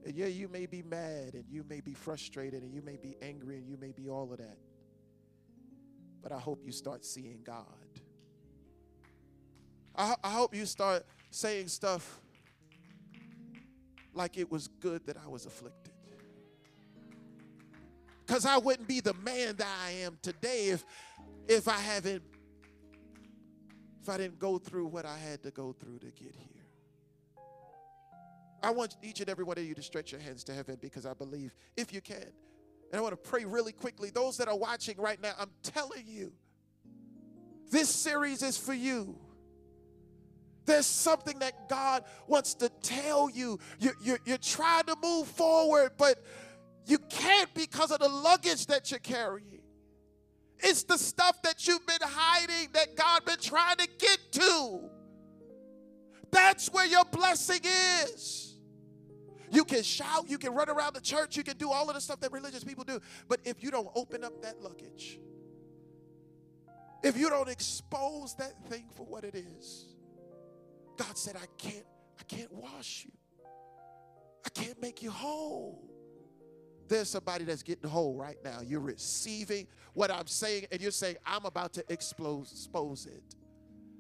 And 0.06 0.14
yeah, 0.14 0.28
you 0.28 0.48
may 0.48 0.68
be 0.68 0.84
mad 0.84 1.34
and 1.34 1.46
you 1.50 1.66
may 1.68 1.82
be 1.82 1.96
frustrated 1.96 2.62
and 2.62 2.72
you 2.72 2.84
may 2.84 2.96
be 2.96 3.16
angry 3.24 3.58
and 3.58 3.68
you 3.68 3.76
may 3.76 3.92
be 3.92 4.08
all 4.08 4.32
of 4.32 4.38
that. 4.38 4.60
But 6.22 6.32
I 6.32 6.38
hope 6.38 6.62
you 6.64 6.72
start 6.72 7.04
seeing 7.04 7.40
God. 7.44 7.66
I, 9.96 10.14
I 10.24 10.30
hope 10.30 10.54
you 10.54 10.68
start 10.68 11.08
saying 11.32 11.70
stuff 11.70 12.22
like 14.14 14.38
it 14.38 14.52
was 14.52 14.68
good 14.68 15.08
that 15.08 15.18
I 15.18 15.28
was 15.28 15.48
afflicted. 15.48 15.94
Because 18.30 18.46
I 18.46 18.60
wouldn't 18.60 18.88
be 18.88 19.00
the 19.00 19.16
man 19.26 19.56
that 19.56 19.76
I 19.84 19.90
am 20.04 20.20
today 20.22 20.68
if 20.68 20.86
if 21.48 21.68
I 21.68 21.80
haven't 21.80 22.22
if 24.04 24.08
I 24.08 24.18
didn't 24.18 24.38
go 24.38 24.60
through 24.60 24.86
what 24.86 25.04
I 25.04 25.18
had 25.18 25.42
to 25.42 25.50
go 25.50 25.74
through 25.74 25.98
to 25.98 26.06
get 26.06 26.36
here. 26.36 26.64
I 28.62 28.70
want 28.70 28.98
each 29.02 29.20
and 29.20 29.32
every 29.32 29.44
one 29.44 29.58
of 29.58 29.64
you 29.64 29.74
to 29.74 29.82
stretch 29.82 30.12
your 30.12 30.22
hands 30.22 30.44
to 30.44 30.54
heaven 30.54 30.78
because 30.80 31.08
I 31.08 31.16
believe 31.16 31.56
if 31.76 31.92
you 31.92 32.02
can. 32.02 32.18
And 32.92 33.00
I 33.00 33.02
want 33.02 33.14
to 33.14 33.30
pray 33.30 33.46
really 33.46 33.72
quickly. 33.72 34.12
Those 34.12 34.38
that 34.38 34.48
are 34.48 34.58
watching 34.58 34.98
right 34.98 35.20
now, 35.20 35.34
I'm 35.40 35.50
telling 35.64 36.04
you, 36.06 36.32
this 37.72 37.90
series 37.90 38.44
is 38.44 38.60
for 38.60 38.76
you. 38.76 39.18
There's 40.66 40.86
something 40.86 41.40
that 41.40 41.68
God 41.68 42.04
wants 42.28 42.54
to 42.56 42.70
tell 42.84 43.28
you. 43.32 43.60
you 43.80 43.92
you're, 44.04 44.20
you're 44.24 44.38
trying 44.38 44.84
to 44.84 44.96
move 45.02 45.28
forward, 45.28 45.94
but 45.98 46.24
you 46.86 46.98
can't 46.98 47.54
because 47.54 47.92
of 47.92 48.00
the 48.00 48.10
luggage 48.10 48.66
that 48.68 48.92
you're 48.92 49.00
carrying. 49.00 49.62
It's 50.60 50.84
the 50.84 50.98
stuff 50.98 51.42
that 51.44 51.68
you've 51.68 51.86
been 51.86 52.02
hiding 52.02 52.70
that 52.74 52.96
God 52.96 53.26
been 53.26 53.40
trying 53.40 53.78
to 53.78 53.88
get 53.98 54.20
to. 54.34 54.90
That's 56.32 56.72
where 56.72 56.86
your 56.86 57.06
blessing 57.06 57.62
is. 57.64 58.56
You 59.52 59.64
can 59.64 59.82
shout, 59.82 60.30
you 60.30 60.38
can 60.38 60.54
run 60.54 60.70
around 60.70 60.94
the 60.94 61.02
church, 61.02 61.36
you 61.36 61.44
can 61.44 61.58
do 61.58 61.72
all 61.72 61.90
of 61.90 61.96
the 61.96 62.02
stuff 62.02 62.20
that 62.20 62.32
religious 62.32 62.64
people 62.64 62.84
do. 62.84 63.00
But 63.28 63.40
if 63.46 63.64
you 63.64 63.72
don't 63.72 63.90
open 63.96 64.24
up 64.24 64.42
that 64.44 64.62
luggage, 64.62 65.20
if 67.04 67.18
you 67.18 67.30
don't 67.30 67.50
expose 67.50 68.36
that 68.36 68.54
thing 68.68 68.86
for 68.96 69.06
what 69.06 69.24
it 69.24 69.36
is, 69.36 69.96
God 70.98 71.18
said, 71.18 71.36
I 71.36 71.46
can't, 71.58 71.86
I 72.20 72.24
can't 72.24 72.52
wash 72.52 73.06
you. 73.06 73.12
I 74.46 74.50
can't 74.50 74.80
make 74.82 75.02
you 75.02 75.10
whole. 75.10 75.90
There's 76.90 77.10
somebody 77.10 77.46
that's 77.46 77.64
getting 77.64 77.90
whole 77.90 78.16
right 78.16 78.38
now. 78.44 78.60
You're 78.66 78.80
receiving 78.82 79.68
what 79.94 80.12
I'm 80.12 80.28
saying, 80.28 80.66
and 80.72 80.82
you're 80.82 80.92
saying, 80.92 81.18
I'm 81.26 81.46
about 81.46 81.72
to 81.74 81.84
expose, 81.88 82.52
expose 82.52 83.06
it. 83.06 83.24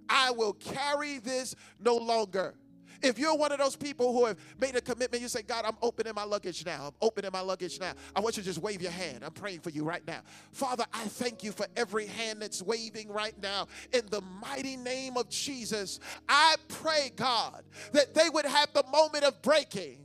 I 0.09 0.31
will 0.31 0.53
carry 0.53 1.19
this 1.19 1.55
no 1.79 1.95
longer. 1.95 2.55
If 3.01 3.17
you're 3.17 3.35
one 3.35 3.51
of 3.51 3.59
those 3.59 3.75
people 3.75 4.11
who 4.11 4.25
have 4.25 4.37
made 4.59 4.75
a 4.75 4.81
commitment, 4.81 5.21
you 5.21 5.29
say, 5.29 5.41
God, 5.41 5.63
I'm 5.65 5.77
opening 5.81 6.13
my 6.15 6.23
luggage 6.23 6.65
now. 6.65 6.87
I'm 6.87 6.95
opening 7.01 7.29
my 7.31 7.41
luggage 7.41 7.79
now. 7.79 7.93
I 8.15 8.19
want 8.19 8.35
you 8.35 8.43
to 8.43 8.49
just 8.49 8.59
wave 8.59 8.81
your 8.81 8.91
hand. 8.91 9.23
I'm 9.23 9.31
praying 9.31 9.61
for 9.61 9.69
you 9.69 9.83
right 9.83 10.05
now. 10.05 10.21
Father, 10.51 10.83
I 10.91 11.05
thank 11.05 11.43
you 11.43 11.51
for 11.51 11.67
every 11.77 12.07
hand 12.07 12.41
that's 12.41 12.61
waving 12.61 13.09
right 13.09 13.39
now. 13.41 13.67
In 13.93 14.01
the 14.09 14.21
mighty 14.41 14.75
name 14.75 15.15
of 15.15 15.29
Jesus, 15.29 15.99
I 16.27 16.55
pray, 16.67 17.11
God, 17.15 17.63
that 17.93 18.13
they 18.15 18.29
would 18.29 18.45
have 18.45 18.73
the 18.73 18.83
moment 18.91 19.23
of 19.23 19.41
breaking 19.41 19.99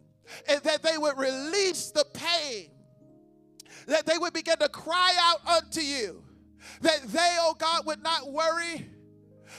and 0.48 0.62
that 0.62 0.82
they 0.82 0.96
would 0.98 1.18
release 1.18 1.90
the 1.90 2.04
pain, 2.12 2.70
that 3.86 4.06
they 4.06 4.18
would 4.18 4.32
begin 4.32 4.56
to 4.58 4.68
cry 4.68 5.14
out 5.20 5.46
unto 5.46 5.80
you, 5.80 6.22
that 6.80 7.02
they, 7.08 7.36
oh 7.40 7.54
God, 7.58 7.86
would 7.86 8.02
not 8.02 8.30
worry 8.32 8.86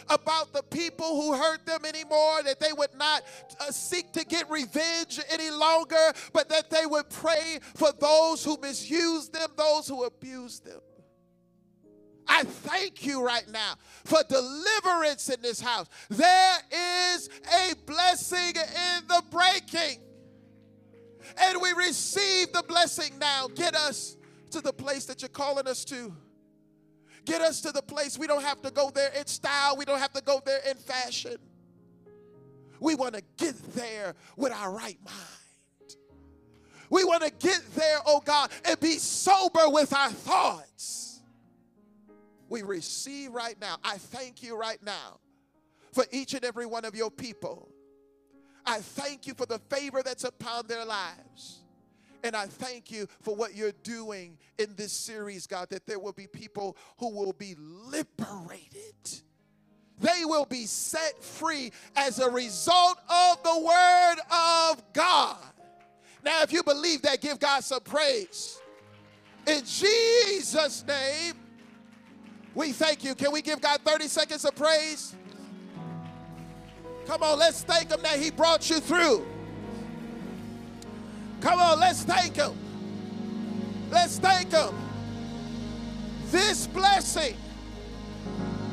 about 0.09 0.53
the 0.53 0.63
people 0.63 1.21
who 1.21 1.33
hurt 1.33 1.65
them 1.65 1.85
anymore, 1.85 2.43
that 2.43 2.59
they 2.59 2.73
would 2.73 2.93
not 2.97 3.23
uh, 3.59 3.71
seek 3.71 4.11
to 4.13 4.25
get 4.25 4.49
revenge 4.49 5.19
any 5.29 5.49
longer, 5.49 6.11
but 6.33 6.49
that 6.49 6.69
they 6.69 6.85
would 6.85 7.09
pray 7.09 7.59
for 7.75 7.91
those 7.99 8.43
who 8.43 8.57
misuse 8.61 9.29
them, 9.29 9.49
those 9.55 9.87
who 9.87 10.03
abuse 10.03 10.59
them. 10.59 10.79
I 12.27 12.43
thank 12.43 13.05
you 13.05 13.23
right 13.23 13.47
now 13.51 13.75
for 14.03 14.19
deliverance 14.27 15.29
in 15.29 15.41
this 15.41 15.61
house. 15.61 15.87
There 16.09 16.57
is 16.71 17.29
a 17.45 17.73
blessing 17.85 18.55
in 18.55 19.07
the 19.07 19.23
breaking. 19.29 19.99
And 21.37 21.61
we 21.61 21.71
receive 21.73 22.53
the 22.53 22.63
blessing 22.63 23.17
now. 23.19 23.47
Get 23.53 23.75
us 23.75 24.17
to 24.51 24.61
the 24.61 24.73
place 24.73 25.05
that 25.05 25.21
you're 25.21 25.29
calling 25.29 25.67
us 25.67 25.83
to. 25.85 26.13
Get 27.25 27.41
us 27.41 27.61
to 27.61 27.71
the 27.71 27.81
place 27.81 28.17
we 28.17 28.27
don't 28.27 28.43
have 28.43 28.61
to 28.61 28.71
go 28.71 28.91
there 28.93 29.11
in 29.17 29.25
style, 29.25 29.75
we 29.75 29.85
don't 29.85 29.99
have 29.99 30.13
to 30.13 30.21
go 30.21 30.41
there 30.45 30.59
in 30.69 30.77
fashion. 30.77 31.37
We 32.79 32.95
want 32.95 33.15
to 33.15 33.23
get 33.37 33.55
there 33.73 34.13
with 34.37 34.51
our 34.51 34.71
right 34.71 34.99
mind. 35.03 35.95
We 36.89 37.03
want 37.03 37.23
to 37.23 37.31
get 37.31 37.61
there, 37.75 37.97
oh 38.05 38.21
God, 38.23 38.51
and 38.63 38.79
be 38.79 38.97
sober 38.97 39.69
with 39.69 39.91
our 39.93 40.11
thoughts. 40.11 41.21
We 42.47 42.61
receive 42.61 43.33
right 43.33 43.59
now. 43.59 43.77
I 43.83 43.97
thank 43.97 44.43
you 44.43 44.55
right 44.55 44.81
now 44.83 45.19
for 45.93 46.05
each 46.11 46.33
and 46.35 46.45
every 46.45 46.65
one 46.65 46.85
of 46.85 46.93
your 46.93 47.09
people. 47.09 47.69
I 48.65 48.79
thank 48.79 49.27
you 49.27 49.33
for 49.33 49.45
the 49.45 49.59
favor 49.69 50.01
that's 50.03 50.23
upon 50.23 50.67
their 50.67 50.85
lives. 50.85 51.59
And 52.23 52.35
I 52.35 52.47
thank 52.47 52.89
you 52.89 53.07
for 53.21 53.35
what 53.35 53.55
you're 53.55 53.73
doing 53.83 54.37
in 54.57 54.73
this 54.75 54.91
series, 54.91 55.45
God, 55.45 55.69
that 55.69 55.85
there 55.85 55.99
will 55.99 56.13
be 56.13 56.25
people 56.25 56.75
who 56.97 57.09
will 57.09 57.33
be 57.33 57.55
liberated. 57.57 58.95
They 59.99 60.25
will 60.25 60.45
be 60.45 60.65
set 60.65 61.23
free 61.23 61.71
as 61.95 62.19
a 62.19 62.29
result 62.29 62.97
of 63.07 63.43
the 63.43 63.59
word 63.59 64.15
of 64.31 64.93
God. 64.93 65.37
Now, 66.23 66.41
if 66.41 66.51
you 66.51 66.63
believe 66.63 67.03
that, 67.03 67.21
give 67.21 67.39
God 67.39 67.63
some 67.63 67.81
praise. 67.81 68.59
In 69.45 69.63
Jesus' 69.63 70.83
name, 70.87 71.35
we 72.55 72.71
thank 72.71 73.03
you. 73.03 73.13
Can 73.13 73.31
we 73.31 73.43
give 73.43 73.61
God 73.61 73.81
30 73.85 74.07
seconds 74.07 74.43
of 74.43 74.55
praise? 74.55 75.15
Come 77.07 77.21
on, 77.21 77.39
let's 77.39 77.61
thank 77.63 77.91
Him 77.91 78.01
that 78.01 78.19
He 78.19 78.31
brought 78.31 78.69
you 78.69 78.79
through. 78.79 79.25
Come 81.41 81.59
on, 81.59 81.79
let's 81.79 82.03
thank 82.03 82.35
Him. 82.35 82.53
Let's 83.91 84.17
thank 84.17 84.51
Him. 84.51 84.73
This 86.31 86.67
blessing 86.67 87.35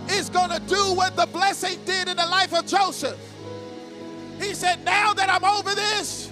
is 0.09 0.31
going 0.31 0.51
to 0.51 0.61
do 0.61 0.95
what 0.95 1.15
the 1.17 1.27
blessing 1.27 1.79
did 1.85 2.09
in 2.09 2.17
the 2.17 2.27
life 2.27 2.55
of 2.55 2.67
Joseph. 2.67 3.19
He 4.41 4.55
said, 4.55 4.85
Now 4.85 5.13
that 5.15 5.29
I'm 5.29 5.45
over 5.45 5.75
this, 5.75 6.31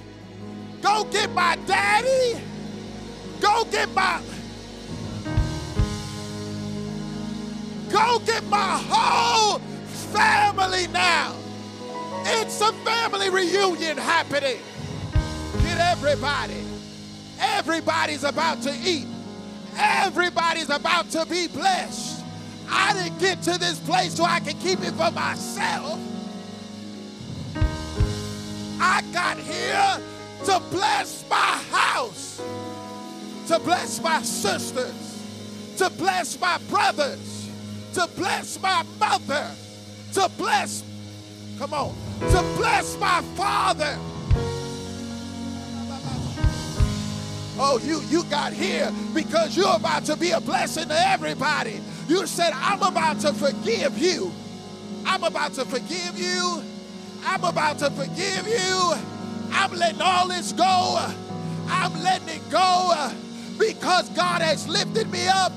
go 0.81 1.05
get 1.05 1.31
my 1.33 1.57
daddy, 1.67 2.41
go 3.41 3.65
get 3.71 3.93
my. 3.95 4.21
Go 7.91 8.21
get 8.21 8.45
my 8.45 8.81
whole 8.89 9.59
family 10.13 10.87
now. 10.89 11.40
It's 12.25 12.61
a 12.61 12.73
family 12.73 13.31
reunion 13.31 13.97
happening 13.97 14.59
Get 15.63 15.79
everybody. 15.79 16.65
Everybody's 17.39 18.25
about 18.25 18.63
to 18.63 18.75
eat. 18.85 19.07
Everybody's 19.77 20.71
about 20.71 21.11
to 21.11 21.25
be 21.27 21.49
blessed. 21.49 22.25
I 22.69 22.93
didn't 22.93 23.19
get 23.19 23.43
to 23.43 23.59
this 23.59 23.79
place 23.81 24.15
so 24.15 24.25
I 24.25 24.41
can 24.41 24.59
keep 24.59 24.81
it 24.81 24.93
for 24.93 25.11
myself. 25.11 25.99
I 28.81 29.03
got 29.13 29.39
here 29.39 30.01
to 30.47 30.63
bless 30.71 31.25
my 31.29 31.37
house, 31.71 32.43
to 33.49 33.59
bless 33.61 34.03
my 34.03 34.23
sisters, 34.23 35.23
to 35.79 35.91
bless 35.91 36.41
my 36.41 36.59
brothers, 36.69 37.49
to 37.95 38.09
bless 38.17 38.61
my 38.63 38.85
mother, 38.99 39.51
to 40.15 40.31
bless, 40.37 40.83
come 41.59 41.75
on, 41.75 41.95
to 42.21 42.43
bless 42.57 42.99
my 42.99 43.23
father. 43.35 43.99
Oh, 47.63 47.79
you, 47.83 48.01
you 48.09 48.25
got 48.25 48.53
here 48.53 48.91
because 49.15 49.57
you're 49.57 49.77
about 49.77 50.05
to 50.07 50.17
be 50.17 50.31
a 50.31 50.41
blessing 50.41 50.89
to 50.89 51.09
everybody. 51.09 51.81
You 52.09 52.27
said, 52.27 52.53
I'm 52.55 52.83
about 52.83 53.21
to 53.21 53.33
forgive 53.35 53.99
you. 53.99 54.33
I'm 55.05 55.25
about 55.25 55.55
to 55.55 55.65
forgive 55.65 56.19
you. 56.19 56.63
I'm 57.25 57.45
about 57.45 57.79
to 57.81 57.91
forgive 57.91 58.49
you. 58.49 58.93
I'm 59.53 59.73
letting 59.73 60.01
all 60.01 60.29
this 60.29 60.53
go. 60.53 61.13
I'm 61.69 62.03
letting 62.03 62.29
it 62.29 62.51
go 62.51 63.13
because 63.59 64.09
God 64.11 64.41
has 64.41 64.67
lifted 64.67 65.11
me 65.11 65.27
up. 65.29 65.53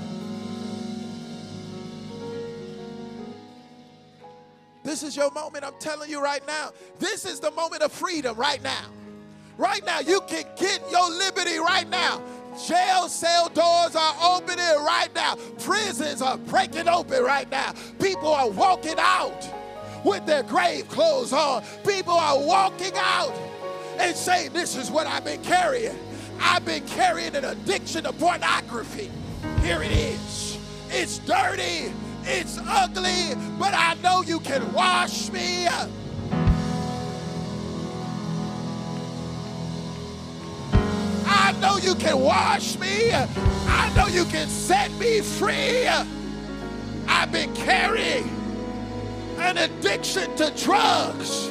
This 4.84 5.04
is 5.04 5.16
your 5.16 5.32
moment. 5.32 5.64
I'm 5.64 5.74
telling 5.80 6.10
you 6.10 6.22
right 6.22 6.46
now. 6.46 6.72
This 7.00 7.26
is 7.26 7.40
the 7.40 7.52
moment 7.52 7.82
of 7.82 7.92
freedom 7.92 8.36
right 8.38 8.62
now. 8.62 8.86
Right 9.58 9.86
now, 9.86 10.00
you 10.00 10.22
can 10.28 10.44
get 10.58 10.82
your 10.92 11.10
liberty 11.10 11.58
right 11.60 11.88
now. 11.90 12.22
Jail 12.68 13.08
cell 13.08 13.50
doors 13.50 13.96
are 13.96 14.16
opening 14.22 14.66
right 14.84 15.10
now. 15.16 15.36
Prisons 15.60 16.22
are 16.22 16.38
breaking 16.38 16.88
open 16.88 17.24
right 17.24 17.50
now. 17.50 17.74
People 18.00 18.30
are 18.30 18.50
walking 18.50 18.96
out 18.98 19.50
with 20.04 20.26
their 20.26 20.44
grave 20.44 20.88
clothes 20.90 21.34
on. 21.34 21.64
People 21.86 22.14
are 22.14 22.40
walking 22.40 22.94
out 22.96 23.34
and 24.00 24.16
saying, 24.16 24.54
This 24.54 24.76
is 24.76 24.92
what 24.92 25.08
I've 25.08 25.26
been 25.26 25.42
carrying. 25.44 25.98
I've 26.40 26.66
been 26.66 26.86
carrying 26.86 27.36
an 27.36 27.46
addiction 27.46 28.04
to 28.04 28.14
pornography. 28.14 29.10
Here 29.62 29.82
it 29.82 29.92
is. 29.92 30.58
It's 30.90 31.20
dirty, 31.20 31.92
it's 32.26 32.58
ugly, 32.68 33.36
but 33.60 33.74
I 33.74 33.96
know 34.02 34.22
you 34.22 34.40
can 34.40 34.72
wash 34.74 35.32
me. 35.32 35.68
I 41.26 41.52
know 41.60 41.78
you 41.78 41.96
can 41.96 42.20
wash 42.20 42.78
me. 42.80 43.12
I 43.14 43.94
know 43.96 44.08
you 44.08 44.26
can 44.26 44.48
set 44.48 44.92
me 44.94 45.22
free. 45.22 45.88
I've 47.08 47.32
been 47.32 47.54
carrying 47.54 48.30
an 49.38 49.58
addiction 49.58 50.36
to 50.38 50.52
drugs. 50.64 51.50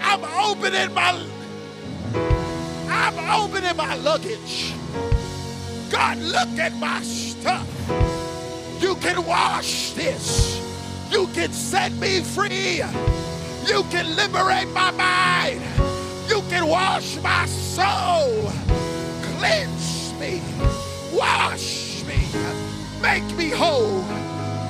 I'm 0.00 0.24
opening 0.24 0.94
my 0.94 1.26
I'm 2.88 3.42
opening 3.42 3.76
my 3.76 3.94
luggage. 3.96 4.72
God, 5.90 6.18
look 6.18 6.58
at 6.58 6.74
my 6.76 7.00
stuff. 7.02 8.17
You 8.80 8.94
can 8.96 9.26
wash 9.26 9.92
this. 9.92 10.62
You 11.10 11.26
can 11.28 11.52
set 11.52 11.92
me 11.92 12.20
free. 12.20 12.82
You 13.66 13.82
can 13.90 14.14
liberate 14.14 14.68
my 14.68 14.90
mind. 14.92 15.60
You 16.28 16.42
can 16.48 16.66
wash 16.66 17.20
my 17.20 17.46
soul. 17.46 18.50
Cleanse 19.22 20.14
me. 20.20 20.42
Wash 21.12 22.04
me. 22.04 22.18
Make 23.02 23.24
me 23.36 23.50
whole. 23.50 24.02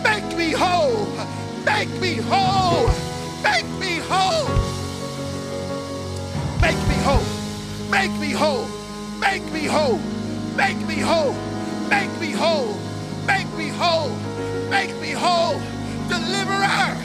Make 0.03 0.37
me 0.37 0.53
whole. 0.53 1.07
Make 1.67 1.91
me 2.01 2.15
whole. 2.15 2.89
Make 3.43 3.69
me 3.79 3.99
whole. 4.09 4.49
Make 6.63 6.81
me 6.89 6.97
whole. 7.05 7.27
Make 7.91 8.13
me 8.19 8.31
whole. 8.33 8.69
Make 9.21 9.53
me 9.53 9.65
whole. 9.65 9.99
Make 10.57 10.81
me 10.87 10.97
whole. 10.97 11.35
Make 11.91 12.21
me 12.21 12.31
whole. 12.33 12.88
Make 13.29 13.49
me 13.55 13.69
whole. 13.69 14.17
Make 14.71 14.95
me 15.01 15.13
whole. 15.13 15.61
Deliverer. 16.09 16.97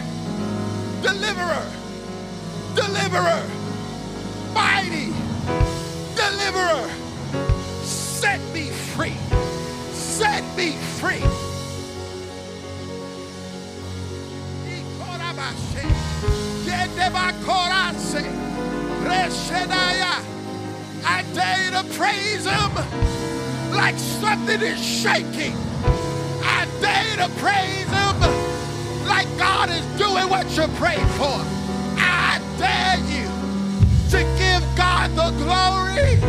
Deliverer. 1.03 1.67
Deliverer. 2.73 3.43
Mighty. 4.55 5.13
Deliverer. 6.15 6.89
Set 7.83 8.41
me 8.53 8.69
free. 8.95 9.17
Set 9.91 10.43
me 10.57 10.71
free. 10.99 11.23
I 21.05 21.23
dare 21.33 21.71
to 21.71 21.83
praise 21.97 22.45
him 22.45 22.71
like 23.75 23.97
something 23.97 24.61
is 24.61 24.79
shaking. 24.83 25.55
You 26.83 27.15
to 27.15 27.29
praise 27.39 27.87
him 27.87 29.07
like 29.07 29.27
God 29.37 29.69
is 29.69 29.85
doing 29.97 30.27
what 30.29 30.45
you 30.57 30.67
prayed 30.75 31.07
for. 31.15 31.39
I 31.95 32.41
dare 32.57 32.99
you 33.07 33.29
to 34.09 34.19
give 34.37 34.63
God 34.75 35.11
the 35.11 35.31
glory. 35.43 36.19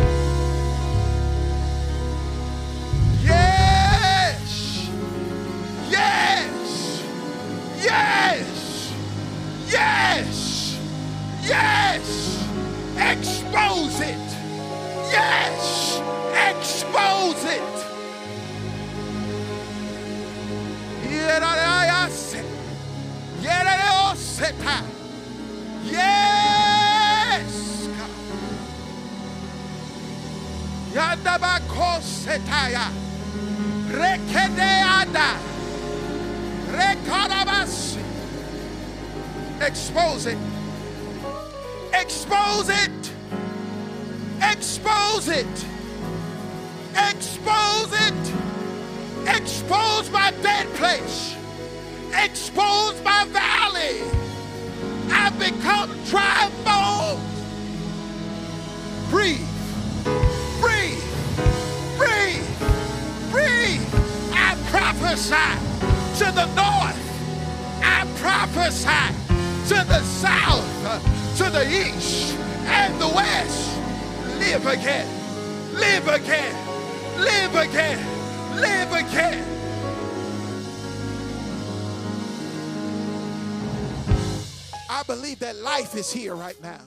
Is 86.05 86.11
here 86.11 86.35
right 86.35 86.61
now. 86.61 86.81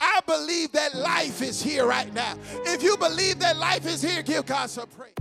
I 0.00 0.20
believe 0.26 0.72
that 0.72 0.94
life 0.94 1.42
is 1.42 1.62
here 1.62 1.86
right 1.86 2.12
now. 2.12 2.36
If 2.66 2.82
you 2.82 2.96
believe 2.96 3.38
that 3.40 3.56
life 3.56 3.86
is 3.86 4.02
here, 4.02 4.22
give 4.22 4.46
God 4.46 4.70
some 4.70 4.88
praise. 4.88 5.14